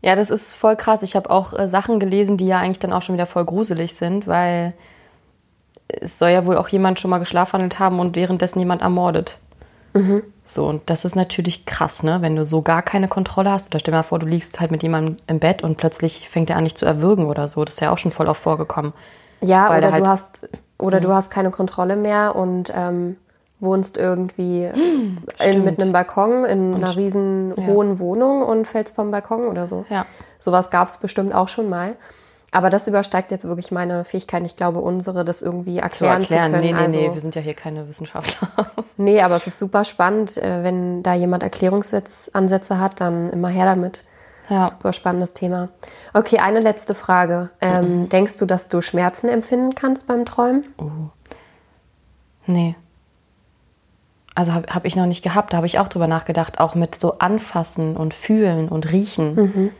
Ja, 0.00 0.16
das 0.16 0.30
ist 0.30 0.54
voll 0.54 0.76
krass. 0.76 1.02
Ich 1.02 1.14
habe 1.14 1.28
auch 1.28 1.56
äh, 1.58 1.68
Sachen 1.68 2.00
gelesen, 2.00 2.36
die 2.36 2.46
ja 2.46 2.58
eigentlich 2.58 2.78
dann 2.78 2.92
auch 2.92 3.02
schon 3.02 3.14
wieder 3.14 3.26
voll 3.26 3.44
gruselig 3.44 3.94
sind, 3.94 4.26
weil 4.26 4.72
es 5.88 6.18
soll 6.18 6.30
ja 6.30 6.46
wohl 6.46 6.56
auch 6.56 6.68
jemand 6.68 7.00
schon 7.00 7.10
mal 7.10 7.18
geschlafwandelt 7.18 7.78
haben 7.78 7.98
und 8.00 8.16
währenddessen 8.16 8.60
jemand 8.60 8.82
ermordet. 8.82 9.38
Mhm. 9.94 10.22
So, 10.44 10.66
und 10.66 10.88
das 10.88 11.04
ist 11.04 11.16
natürlich 11.16 11.66
krass, 11.66 12.02
ne? 12.02 12.22
Wenn 12.22 12.36
du 12.36 12.44
so 12.44 12.62
gar 12.62 12.82
keine 12.82 13.08
Kontrolle 13.08 13.50
hast. 13.50 13.68
Oder 13.68 13.80
stell 13.80 13.92
dir 13.92 13.98
mal 13.98 14.02
vor, 14.02 14.18
du 14.18 14.26
liegst 14.26 14.60
halt 14.60 14.70
mit 14.70 14.82
jemandem 14.82 15.16
im 15.26 15.40
Bett 15.40 15.62
und 15.62 15.76
plötzlich 15.76 16.28
fängt 16.28 16.50
er 16.50 16.56
an, 16.56 16.64
dich 16.64 16.76
zu 16.76 16.86
erwürgen 16.86 17.26
oder 17.26 17.48
so. 17.48 17.64
Das 17.64 17.74
ist 17.74 17.80
ja 17.80 17.90
auch 17.90 17.98
schon 17.98 18.12
voll 18.12 18.28
oft 18.28 18.42
vorgekommen. 18.42 18.92
Ja, 19.40 19.76
oder 19.76 19.92
halt, 19.92 20.04
du 20.04 20.08
hast 20.08 20.48
oder 20.78 20.98
mhm. 20.98 21.02
du 21.02 21.14
hast 21.14 21.30
keine 21.30 21.50
Kontrolle 21.50 21.96
mehr 21.96 22.36
und 22.36 22.72
ähm, 22.74 23.16
wohnst 23.60 23.96
irgendwie 23.96 24.68
mhm, 24.72 25.18
in, 25.44 25.64
mit 25.64 25.82
einem 25.82 25.92
Balkon 25.92 26.44
in 26.44 26.74
und 26.74 26.84
einer 26.84 26.96
riesen 26.96 27.54
ja. 27.56 27.66
hohen 27.66 27.98
Wohnung 27.98 28.42
und 28.42 28.66
fällst 28.66 28.94
vom 28.94 29.10
Balkon 29.10 29.48
oder 29.48 29.66
so. 29.66 29.84
Ja. 29.90 30.06
Sowas 30.38 30.70
gab 30.70 30.88
es 30.88 30.98
bestimmt 30.98 31.34
auch 31.34 31.48
schon 31.48 31.68
mal. 31.68 31.96
Aber 32.50 32.70
das 32.70 32.88
übersteigt 32.88 33.30
jetzt 33.30 33.46
wirklich 33.46 33.70
meine 33.70 34.04
Fähigkeit. 34.04 34.44
Ich 34.46 34.56
glaube, 34.56 34.80
unsere, 34.80 35.24
das 35.24 35.42
irgendwie 35.42 35.78
erklären 35.78 36.24
zu, 36.24 36.34
erklären. 36.34 36.54
zu 36.54 36.60
können. 36.60 36.64
Nee, 36.64 36.72
nee, 36.72 36.84
also, 36.84 37.00
nee, 37.00 37.12
wir 37.12 37.20
sind 37.20 37.34
ja 37.34 37.42
hier 37.42 37.54
keine 37.54 37.88
Wissenschaftler. 37.88 38.48
nee, 38.96 39.20
aber 39.20 39.36
es 39.36 39.46
ist 39.46 39.58
super 39.58 39.84
spannend. 39.84 40.38
Äh, 40.38 40.64
wenn 40.64 41.02
da 41.02 41.12
jemand 41.14 41.42
Erklärungsansätze 41.42 42.78
hat, 42.78 43.00
dann 43.00 43.28
immer 43.30 43.48
her 43.48 43.66
damit. 43.66 44.04
Ja. 44.48 44.70
Super 44.70 44.94
spannendes 44.94 45.34
Thema. 45.34 45.68
Okay, 46.14 46.38
eine 46.38 46.60
letzte 46.60 46.94
Frage. 46.94 47.50
Ähm, 47.60 48.02
mhm. 48.02 48.08
Denkst 48.08 48.38
du, 48.38 48.46
dass 48.46 48.68
du 48.68 48.80
Schmerzen 48.80 49.28
empfinden 49.28 49.74
kannst 49.74 50.06
beim 50.06 50.24
Träumen? 50.24 50.64
Oh. 50.78 51.10
Nee. 52.46 52.76
Also 54.38 54.54
habe 54.54 54.72
hab 54.72 54.84
ich 54.84 54.94
noch 54.94 55.06
nicht 55.06 55.24
gehabt. 55.24 55.52
Da 55.52 55.56
habe 55.56 55.66
ich 55.66 55.80
auch 55.80 55.88
drüber 55.88 56.06
nachgedacht. 56.06 56.60
Auch 56.60 56.76
mit 56.76 56.94
so 56.94 57.18
Anfassen 57.18 57.96
und 57.96 58.14
Fühlen 58.14 58.68
und 58.68 58.92
Riechen. 58.92 59.34
Mhm. 59.34 59.70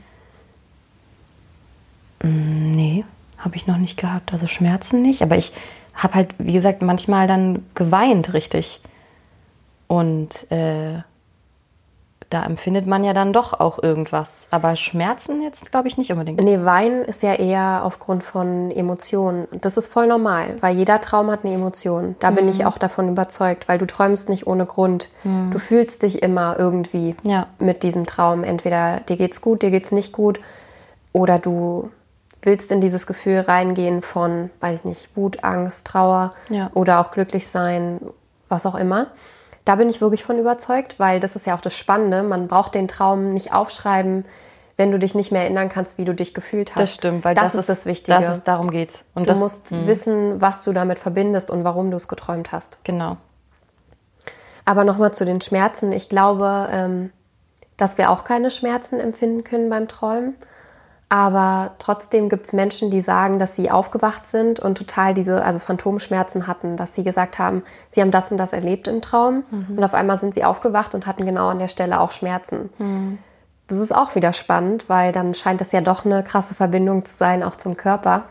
Mm, 2.24 2.70
nee, 2.72 3.04
habe 3.38 3.54
ich 3.54 3.68
noch 3.68 3.76
nicht 3.76 3.96
gehabt. 3.96 4.32
Also 4.32 4.48
Schmerzen 4.48 5.00
nicht. 5.00 5.22
Aber 5.22 5.36
ich 5.36 5.52
habe 5.94 6.14
halt, 6.14 6.34
wie 6.38 6.54
gesagt, 6.54 6.82
manchmal 6.82 7.28
dann 7.28 7.66
geweint 7.76 8.32
richtig. 8.32 8.80
Und 9.86 10.50
äh, 10.50 11.02
da 12.30 12.44
empfindet 12.44 12.86
man 12.86 13.04
ja 13.04 13.14
dann 13.14 13.32
doch 13.32 13.58
auch 13.58 13.82
irgendwas. 13.82 14.48
Aber 14.50 14.76
Schmerzen 14.76 15.42
jetzt, 15.42 15.70
glaube 15.70 15.88
ich, 15.88 15.96
nicht 15.96 16.12
unbedingt. 16.12 16.40
Nee, 16.40 16.62
Weinen 16.62 17.04
ist 17.04 17.22
ja 17.22 17.34
eher 17.34 17.80
aufgrund 17.84 18.22
von 18.22 18.70
Emotionen. 18.70 19.48
Das 19.62 19.78
ist 19.78 19.88
voll 19.88 20.06
normal, 20.06 20.56
weil 20.60 20.76
jeder 20.76 21.00
Traum 21.00 21.30
hat 21.30 21.44
eine 21.44 21.54
Emotion. 21.54 22.16
Da 22.20 22.30
mhm. 22.30 22.34
bin 22.34 22.48
ich 22.48 22.66
auch 22.66 22.76
davon 22.76 23.08
überzeugt, 23.08 23.68
weil 23.68 23.78
du 23.78 23.86
träumst 23.86 24.28
nicht 24.28 24.46
ohne 24.46 24.66
Grund. 24.66 25.08
Mhm. 25.24 25.50
Du 25.52 25.58
fühlst 25.58 26.02
dich 26.02 26.22
immer 26.22 26.58
irgendwie 26.58 27.16
ja. 27.22 27.46
mit 27.58 27.82
diesem 27.82 28.04
Traum. 28.04 28.44
Entweder 28.44 29.00
dir 29.00 29.16
geht's 29.16 29.40
gut, 29.40 29.62
dir 29.62 29.70
geht's 29.70 29.90
nicht 29.90 30.12
gut. 30.12 30.38
Oder 31.12 31.38
du 31.38 31.90
willst 32.42 32.70
in 32.70 32.82
dieses 32.82 33.06
Gefühl 33.06 33.40
reingehen 33.40 34.02
von, 34.02 34.50
weiß 34.60 34.80
ich 34.80 34.84
nicht, 34.84 35.16
Wut, 35.16 35.44
Angst, 35.44 35.86
Trauer 35.86 36.32
ja. 36.50 36.70
oder 36.74 37.00
auch 37.00 37.10
glücklich 37.10 37.46
sein, 37.46 38.00
was 38.48 38.66
auch 38.66 38.74
immer. 38.74 39.08
Da 39.68 39.74
bin 39.74 39.90
ich 39.90 40.00
wirklich 40.00 40.24
von 40.24 40.38
überzeugt, 40.38 40.98
weil 40.98 41.20
das 41.20 41.36
ist 41.36 41.44
ja 41.44 41.54
auch 41.54 41.60
das 41.60 41.76
Spannende. 41.76 42.22
Man 42.22 42.48
braucht 42.48 42.74
den 42.74 42.88
Traum 42.88 43.34
nicht 43.34 43.52
aufschreiben, 43.52 44.24
wenn 44.78 44.90
du 44.90 44.98
dich 44.98 45.14
nicht 45.14 45.30
mehr 45.30 45.42
erinnern 45.42 45.68
kannst, 45.68 45.98
wie 45.98 46.06
du 46.06 46.14
dich 46.14 46.32
gefühlt 46.32 46.70
hast. 46.70 46.80
Das 46.80 46.94
stimmt, 46.94 47.22
weil 47.22 47.34
das, 47.34 47.52
das 47.52 47.60
ist 47.60 47.68
das 47.68 47.84
Wichtige. 47.84 48.16
Das 48.16 48.30
ist, 48.30 48.44
darum 48.44 48.70
geht's. 48.70 49.04
Und 49.14 49.24
du 49.24 49.28
das, 49.28 49.38
musst 49.38 49.72
mh. 49.72 49.86
wissen, 49.86 50.40
was 50.40 50.64
du 50.64 50.72
damit 50.72 50.98
verbindest 50.98 51.50
und 51.50 51.64
warum 51.64 51.90
du 51.90 51.98
es 51.98 52.08
geträumt 52.08 52.50
hast. 52.50 52.78
Genau. 52.84 53.18
Aber 54.64 54.84
nochmal 54.84 55.12
zu 55.12 55.26
den 55.26 55.42
Schmerzen. 55.42 55.92
Ich 55.92 56.08
glaube, 56.08 56.70
ähm, 56.72 57.12
dass 57.76 57.98
wir 57.98 58.10
auch 58.10 58.24
keine 58.24 58.50
Schmerzen 58.50 58.98
empfinden 58.98 59.44
können 59.44 59.68
beim 59.68 59.86
Träumen. 59.86 60.34
Aber 61.10 61.72
trotzdem 61.78 62.28
gibt 62.28 62.46
es 62.46 62.52
Menschen, 62.52 62.90
die 62.90 63.00
sagen, 63.00 63.38
dass 63.38 63.56
sie 63.56 63.70
aufgewacht 63.70 64.26
sind 64.26 64.60
und 64.60 64.76
total 64.76 65.14
diese, 65.14 65.42
also 65.42 65.58
Phantomschmerzen 65.58 66.46
hatten, 66.46 66.76
dass 66.76 66.94
sie 66.94 67.02
gesagt 67.02 67.38
haben, 67.38 67.62
sie 67.88 68.02
haben 68.02 68.10
das 68.10 68.30
und 68.30 68.36
das 68.36 68.52
erlebt 68.52 68.88
im 68.88 69.00
Traum 69.00 69.44
mhm. 69.50 69.78
und 69.78 69.84
auf 69.84 69.94
einmal 69.94 70.18
sind 70.18 70.34
sie 70.34 70.44
aufgewacht 70.44 70.94
und 70.94 71.06
hatten 71.06 71.24
genau 71.24 71.48
an 71.48 71.60
der 71.60 71.68
Stelle 71.68 72.00
auch 72.00 72.10
Schmerzen. 72.10 72.68
Mhm. 72.78 73.18
Das 73.68 73.78
ist 73.78 73.94
auch 73.94 74.14
wieder 74.14 74.34
spannend, 74.34 74.88
weil 74.88 75.12
dann 75.12 75.32
scheint 75.32 75.60
es 75.62 75.72
ja 75.72 75.80
doch 75.80 76.04
eine 76.04 76.22
krasse 76.22 76.54
Verbindung 76.54 77.04
zu 77.04 77.16
sein, 77.16 77.42
auch 77.42 77.56
zum 77.56 77.76
Körper. 77.76 78.24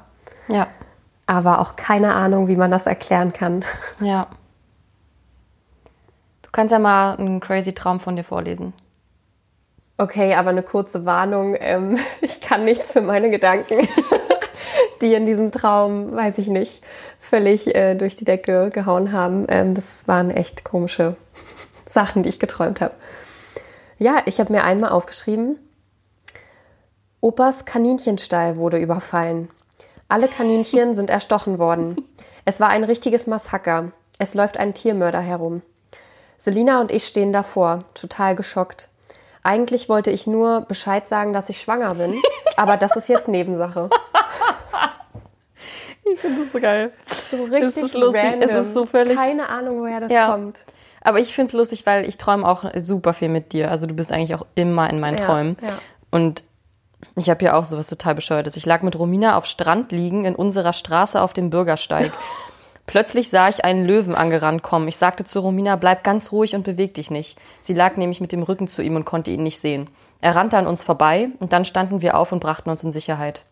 Ja. 0.48 0.68
Aber 1.26 1.62
auch 1.62 1.76
keine 1.76 2.14
Ahnung, 2.14 2.48
wie 2.48 2.56
man 2.56 2.72
das 2.72 2.86
erklären 2.86 3.34
kann. 3.34 3.66
Ja. 4.00 4.28
Du 6.44 6.50
kannst 6.52 6.72
ja 6.72 6.80
mal 6.80 7.18
einen 7.18 7.40
crazy 7.40 7.74
Traum 7.74 8.00
von 8.00 8.16
dir 8.16 8.24
vorlesen. 8.24 8.74
Okay, 9.98 10.36
aber 10.36 10.52
eine 10.52 10.64
kurze 10.64 11.06
Warnung. 11.06 11.56
Ähm, 11.60 11.98
ich 12.22 12.42
kann 12.42 12.66
nichts 12.66 12.92
für 12.92 13.02
meine 13.02 13.30
Gedanken, 13.30 13.88
die 15.02 15.14
in 15.14 15.26
diesem 15.26 15.52
Traum, 15.52 16.16
weiß 16.16 16.38
ich 16.38 16.48
nicht, 16.48 16.84
völlig 17.20 17.76
äh, 17.76 17.96
durch 17.96 18.16
die 18.16 18.26
Decke 18.26 18.70
gehauen 18.70 19.12
haben. 19.12 19.46
Ähm, 19.50 19.74
das 19.74 20.08
waren 20.08 20.30
echt 20.30 20.64
komische 20.64 21.16
Sachen, 21.88 22.24
die 22.24 22.30
ich 22.30 22.40
geträumt 22.40 22.82
habe. 22.82 22.94
Ja, 23.98 24.22
ich 24.26 24.40
habe 24.40 24.54
mir 24.54 24.64
einmal 24.64 24.92
aufgeschrieben, 24.92 25.58
Opas 27.20 27.66
Kaninchenstall 27.66 28.58
wurde 28.58 28.78
überfallen. 28.78 29.50
Alle 30.08 30.28
Kaninchen 30.28 30.94
sind 30.94 31.10
erstochen 31.10 31.58
worden. 31.58 32.08
Es 32.46 32.60
war 32.60 32.70
ein 32.70 32.84
richtiges 32.84 33.26
Massaker. 33.26 33.92
Es 34.20 34.36
läuft 34.36 34.58
ein 34.58 34.76
Tiermörder 34.76 35.20
herum. 35.20 35.64
Selina 36.38 36.80
und 36.80 36.92
ich 36.92 37.08
stehen 37.08 37.34
davor, 37.34 37.80
total 37.96 38.36
geschockt. 38.36 38.90
Eigentlich 39.48 39.88
wollte 39.88 40.12
ich 40.12 40.28
nur 40.28 40.60
Bescheid 40.60 41.08
sagen, 41.08 41.32
dass 41.32 41.48
ich 41.48 41.62
schwanger 41.62 41.96
bin, 41.96 42.22
aber 42.58 42.76
das 42.76 42.98
ist 42.98 43.08
jetzt 43.08 43.30
Nebensache. 43.30 43.90
Ich 46.14 46.22
finde 46.22 46.44
das 46.44 46.54
so 46.54 46.60
geil. 46.62 46.94
So 47.30 47.44
richtig 47.44 47.84
es 47.84 47.94
random. 47.94 48.50
Es 48.50 48.68
ist 48.68 48.74
so 48.74 48.86
völlig 48.86 49.18
Keine 49.18 49.50
Ahnung, 49.50 49.82
woher 49.82 50.00
das 50.00 50.10
ja. 50.10 50.32
kommt. 50.32 50.64
Aber 51.02 51.20
ich 51.20 51.36
finde 51.36 51.50
es 51.50 51.54
lustig, 51.54 51.86
weil 51.86 52.08
ich 52.08 52.18
träume 52.18 52.48
auch 52.48 52.64
super 52.78 53.14
viel 53.14 53.28
mit 53.28 53.52
dir. 53.52 53.70
Also 53.70 53.88
du 53.88 53.94
bist 53.94 54.14
eigentlich 54.14 54.34
auch 54.34 54.46
immer 54.56 54.90
in 54.90 55.02
meinen 55.02 55.18
ja, 55.18 55.26
Träumen. 55.26 55.58
Ja. 55.62 55.80
Und 56.10 56.44
ich 57.18 57.30
habe 57.30 57.44
ja 57.44 57.56
auch 57.56 57.66
sowas 57.66 57.90
total 57.90 58.16
bescheuertes. 58.16 58.56
Ich 58.56 58.66
lag 58.66 58.84
mit 58.84 58.98
Romina 58.98 59.36
auf 59.38 59.46
Strand 59.46 59.92
liegen 59.92 60.24
in 60.24 60.34
unserer 60.34 60.72
Straße 60.72 61.22
auf 61.22 61.34
dem 61.34 61.50
Bürgersteig. 61.50 62.10
Plötzlich 62.88 63.30
sah 63.30 63.50
ich 63.50 63.64
einen 63.66 63.86
Löwen 63.86 64.16
angerannt 64.16 64.64
kommen. 64.64 64.88
Ich 64.88 64.98
sagte 64.98 65.26
zu 65.26 65.42
Romina, 65.42 65.76
bleib 65.76 66.04
ganz 66.04 66.32
ruhig 66.32 66.56
und 66.56 66.64
beweg 66.64 66.94
dich 66.94 67.12
nicht. 67.12 67.38
Sie 67.60 67.74
lag 67.74 67.98
nämlich 67.98 68.22
mit 68.22 68.32
dem 68.32 68.44
Rücken 68.44 68.68
zu 68.68 68.82
ihm 68.82 68.96
und 68.96 69.06
konnte 69.06 69.30
ihn 69.30 69.44
nicht 69.44 69.60
sehen. 69.60 69.90
Er 70.22 70.36
rannte 70.36 70.58
an 70.58 70.68
uns 70.68 70.84
vorbei 70.84 71.30
und 71.40 71.54
dann 71.54 71.66
standen 71.66 72.02
wir 72.02 72.18
auf 72.18 72.32
und 72.32 72.40
brachten 72.40 72.70
uns 72.70 72.84
in 72.84 72.92
Sicherheit. 72.92 73.44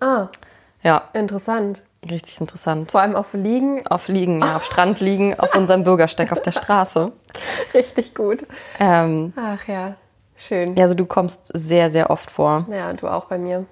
Ah. 0.00 0.28
Ja. 0.82 1.08
Interessant. 1.12 1.84
Richtig 2.08 2.40
interessant. 2.40 2.90
Vor 2.90 3.00
allem 3.00 3.14
auf 3.14 3.34
Liegen. 3.34 3.86
Auf 3.86 4.08
Liegen, 4.08 4.40
ja, 4.40 4.56
auf 4.56 4.64
Strand 4.64 5.00
liegen, 5.00 5.38
auf 5.38 5.54
unserem 5.54 5.84
Bürgersteig 5.84 6.32
auf 6.32 6.42
der 6.42 6.50
Straße. 6.50 7.12
Richtig 7.74 8.14
gut. 8.14 8.44
Ähm, 8.80 9.32
Ach 9.36 9.66
ja, 9.68 9.94
schön. 10.36 10.76
Ja, 10.76 10.84
also 10.84 10.94
du 10.94 11.06
kommst 11.06 11.50
sehr, 11.54 11.90
sehr 11.90 12.10
oft 12.10 12.30
vor. 12.30 12.66
Ja, 12.70 12.92
du 12.92 13.06
auch 13.06 13.26
bei 13.26 13.38
mir. 13.38 13.66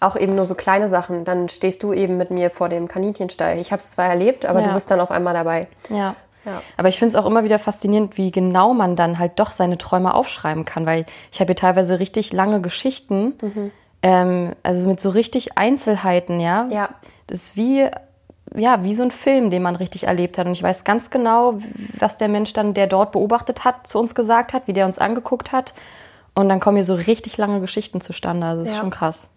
Auch 0.00 0.16
eben 0.16 0.34
nur 0.34 0.44
so 0.44 0.54
kleine 0.54 0.88
Sachen. 0.88 1.24
Dann 1.24 1.48
stehst 1.48 1.82
du 1.82 1.92
eben 1.92 2.16
mit 2.16 2.30
mir 2.30 2.50
vor 2.50 2.68
dem 2.68 2.86
Kaninchenstall. 2.86 3.58
Ich 3.58 3.72
habe 3.72 3.80
es 3.80 3.90
zwar 3.90 4.06
erlebt, 4.06 4.44
aber 4.44 4.60
ja. 4.60 4.68
du 4.68 4.74
bist 4.74 4.90
dann 4.90 5.00
auf 5.00 5.10
einmal 5.10 5.32
dabei. 5.32 5.68
Ja. 5.88 6.16
ja. 6.44 6.62
Aber 6.76 6.88
ich 6.88 6.98
finde 6.98 7.10
es 7.10 7.16
auch 7.16 7.26
immer 7.26 7.44
wieder 7.44 7.58
faszinierend, 7.58 8.18
wie 8.18 8.30
genau 8.30 8.74
man 8.74 8.94
dann 8.96 9.18
halt 9.18 9.32
doch 9.36 9.52
seine 9.52 9.78
Träume 9.78 10.12
aufschreiben 10.12 10.64
kann, 10.64 10.84
weil 10.84 11.06
ich 11.32 11.40
habe 11.40 11.48
hier 11.48 11.56
teilweise 11.56 11.98
richtig 11.98 12.32
lange 12.32 12.60
Geschichten, 12.60 13.34
mhm. 13.40 13.70
ähm, 14.02 14.52
also 14.62 14.86
mit 14.88 15.00
so 15.00 15.08
richtig 15.08 15.56
Einzelheiten, 15.56 16.40
ja. 16.40 16.66
Ja. 16.70 16.90
Das 17.26 17.42
ist 17.42 17.56
wie, 17.56 17.88
ja, 18.54 18.84
wie 18.84 18.94
so 18.94 19.02
ein 19.02 19.10
Film, 19.10 19.48
den 19.50 19.62
man 19.62 19.76
richtig 19.76 20.04
erlebt 20.04 20.36
hat. 20.36 20.46
Und 20.46 20.52
ich 20.52 20.62
weiß 20.62 20.84
ganz 20.84 21.10
genau, 21.10 21.54
was 21.98 22.18
der 22.18 22.28
Mensch 22.28 22.52
dann, 22.52 22.74
der 22.74 22.86
dort 22.86 23.12
beobachtet 23.12 23.64
hat, 23.64 23.86
zu 23.86 23.98
uns 23.98 24.14
gesagt 24.14 24.52
hat, 24.52 24.66
wie 24.66 24.72
der 24.72 24.86
uns 24.86 24.98
angeguckt 24.98 25.52
hat. 25.52 25.74
Und 26.34 26.50
dann 26.50 26.60
kommen 26.60 26.76
hier 26.76 26.84
so 26.84 26.94
richtig 26.94 27.38
lange 27.38 27.60
Geschichten 27.60 28.02
zustande. 28.02 28.46
Also 28.46 28.60
das 28.60 28.68
ist 28.68 28.74
Ja. 28.76 28.80
schon 28.82 28.90
krass. 28.90 29.30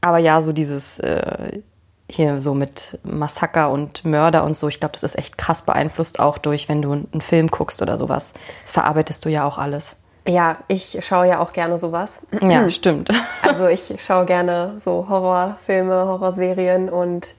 Aber 0.00 0.18
ja, 0.18 0.40
so 0.40 0.52
dieses 0.52 0.98
äh, 1.00 1.60
hier 2.08 2.40
so 2.40 2.54
mit 2.54 2.98
Massaker 3.04 3.70
und 3.70 4.04
Mörder 4.04 4.44
und 4.44 4.56
so, 4.56 4.68
ich 4.68 4.80
glaube, 4.80 4.92
das 4.92 5.02
ist 5.02 5.16
echt 5.18 5.38
krass 5.38 5.62
beeinflusst 5.62 6.20
auch 6.20 6.38
durch, 6.38 6.68
wenn 6.68 6.82
du 6.82 6.92
einen 6.92 7.20
Film 7.20 7.48
guckst 7.48 7.82
oder 7.82 7.96
sowas. 7.96 8.34
Das 8.62 8.72
verarbeitest 8.72 9.24
du 9.24 9.28
ja 9.28 9.44
auch 9.44 9.58
alles. 9.58 9.96
Ja, 10.26 10.58
ich 10.68 10.98
schaue 11.00 11.28
ja 11.28 11.40
auch 11.40 11.52
gerne 11.52 11.78
sowas. 11.78 12.20
Ja, 12.40 12.68
stimmt. 12.70 13.10
Also 13.42 13.66
ich 13.66 13.94
schaue 13.98 14.26
gerne 14.26 14.74
so 14.78 15.06
Horrorfilme, 15.08 16.06
Horrorserien 16.06 16.88
und 16.88 17.34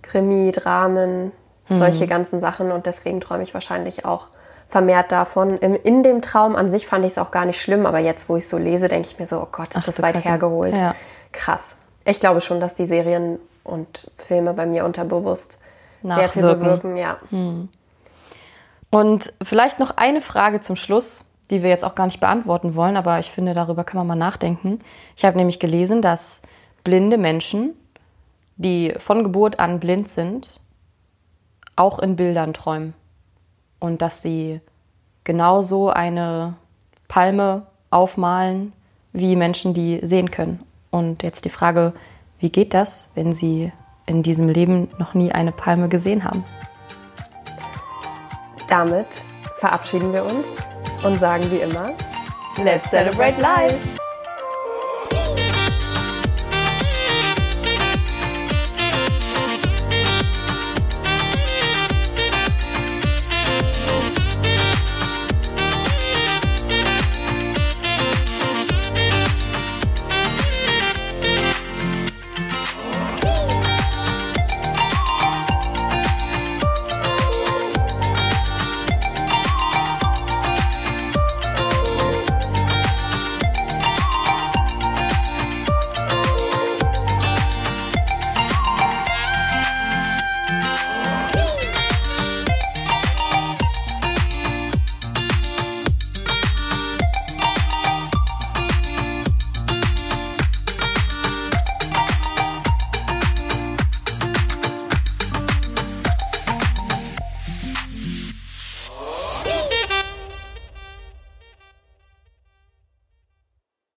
Krimi, 0.00 0.50
Dramen, 0.50 1.30
solche 1.68 2.06
ganzen 2.06 2.40
Sachen 2.40 2.72
und 2.72 2.86
deswegen 2.86 3.20
träume 3.20 3.42
ich 3.42 3.54
wahrscheinlich 3.54 4.04
auch 4.04 4.28
vermehrt 4.68 5.12
davon. 5.12 5.58
Im, 5.58 5.74
in 5.74 6.02
dem 6.02 6.22
Traum 6.22 6.56
an 6.56 6.68
sich 6.68 6.86
fand 6.86 7.04
ich 7.04 7.12
es 7.12 7.18
auch 7.18 7.30
gar 7.30 7.44
nicht 7.44 7.60
schlimm, 7.60 7.86
aber 7.86 7.98
jetzt, 7.98 8.28
wo 8.28 8.36
ich 8.36 8.48
so 8.48 8.56
lese, 8.56 8.88
denke 8.88 9.08
ich 9.08 9.18
mir 9.18 9.26
so, 9.26 9.40
oh 9.40 9.48
Gott, 9.52 9.68
ist 9.70 9.78
Ach 9.78 9.84
das 9.84 10.00
weit 10.00 10.14
Kacke. 10.14 10.28
hergeholt. 10.28 10.78
Ja. 10.78 10.94
Krass. 11.32 11.76
Ich 12.04 12.20
glaube 12.20 12.40
schon, 12.40 12.60
dass 12.60 12.74
die 12.74 12.86
Serien 12.86 13.38
und 13.64 14.10
Filme 14.16 14.54
bei 14.54 14.66
mir 14.66 14.84
unterbewusst 14.84 15.58
sehr 16.02 16.28
viel 16.28 16.42
Nachwirken. 16.42 16.60
bewirken, 16.60 16.96
ja. 16.96 17.18
Und 18.90 19.32
vielleicht 19.42 19.78
noch 19.78 19.96
eine 19.96 20.20
Frage 20.20 20.60
zum 20.60 20.76
Schluss, 20.76 21.24
die 21.50 21.62
wir 21.62 21.70
jetzt 21.70 21.84
auch 21.84 21.94
gar 21.94 22.06
nicht 22.06 22.20
beantworten 22.20 22.74
wollen, 22.74 22.96
aber 22.96 23.18
ich 23.18 23.30
finde, 23.30 23.54
darüber 23.54 23.84
kann 23.84 23.98
man 23.98 24.06
mal 24.06 24.16
nachdenken. 24.16 24.80
Ich 25.16 25.24
habe 25.24 25.36
nämlich 25.36 25.58
gelesen, 25.58 26.02
dass 26.02 26.42
blinde 26.82 27.18
Menschen, 27.18 27.74
die 28.56 28.94
von 28.96 29.22
Geburt 29.22 29.58
an 29.58 29.80
blind 29.80 30.08
sind, 30.08 30.60
auch 31.76 31.98
in 31.98 32.16
Bildern 32.16 32.52
träumen. 32.52 32.94
Und 33.78 34.02
dass 34.02 34.22
sie 34.22 34.60
genauso 35.24 35.90
eine 35.90 36.54
Palme 37.08 37.66
aufmalen 37.90 38.72
wie 39.12 39.36
Menschen, 39.36 39.74
die 39.74 40.00
sehen 40.02 40.30
können. 40.30 40.62
Und 40.92 41.22
jetzt 41.22 41.46
die 41.46 41.50
Frage, 41.50 41.94
wie 42.38 42.50
geht 42.50 42.74
das, 42.74 43.08
wenn 43.14 43.34
sie 43.34 43.72
in 44.06 44.22
diesem 44.22 44.48
Leben 44.48 44.88
noch 44.98 45.14
nie 45.14 45.32
eine 45.32 45.50
Palme 45.50 45.88
gesehen 45.88 46.22
haben? 46.22 46.44
Damit 48.68 49.06
verabschieden 49.56 50.12
wir 50.12 50.24
uns 50.24 50.46
und 51.02 51.18
sagen 51.18 51.50
wie 51.50 51.60
immer, 51.60 51.92
Let's 52.62 52.90
celebrate 52.90 53.40
life! 53.40 54.01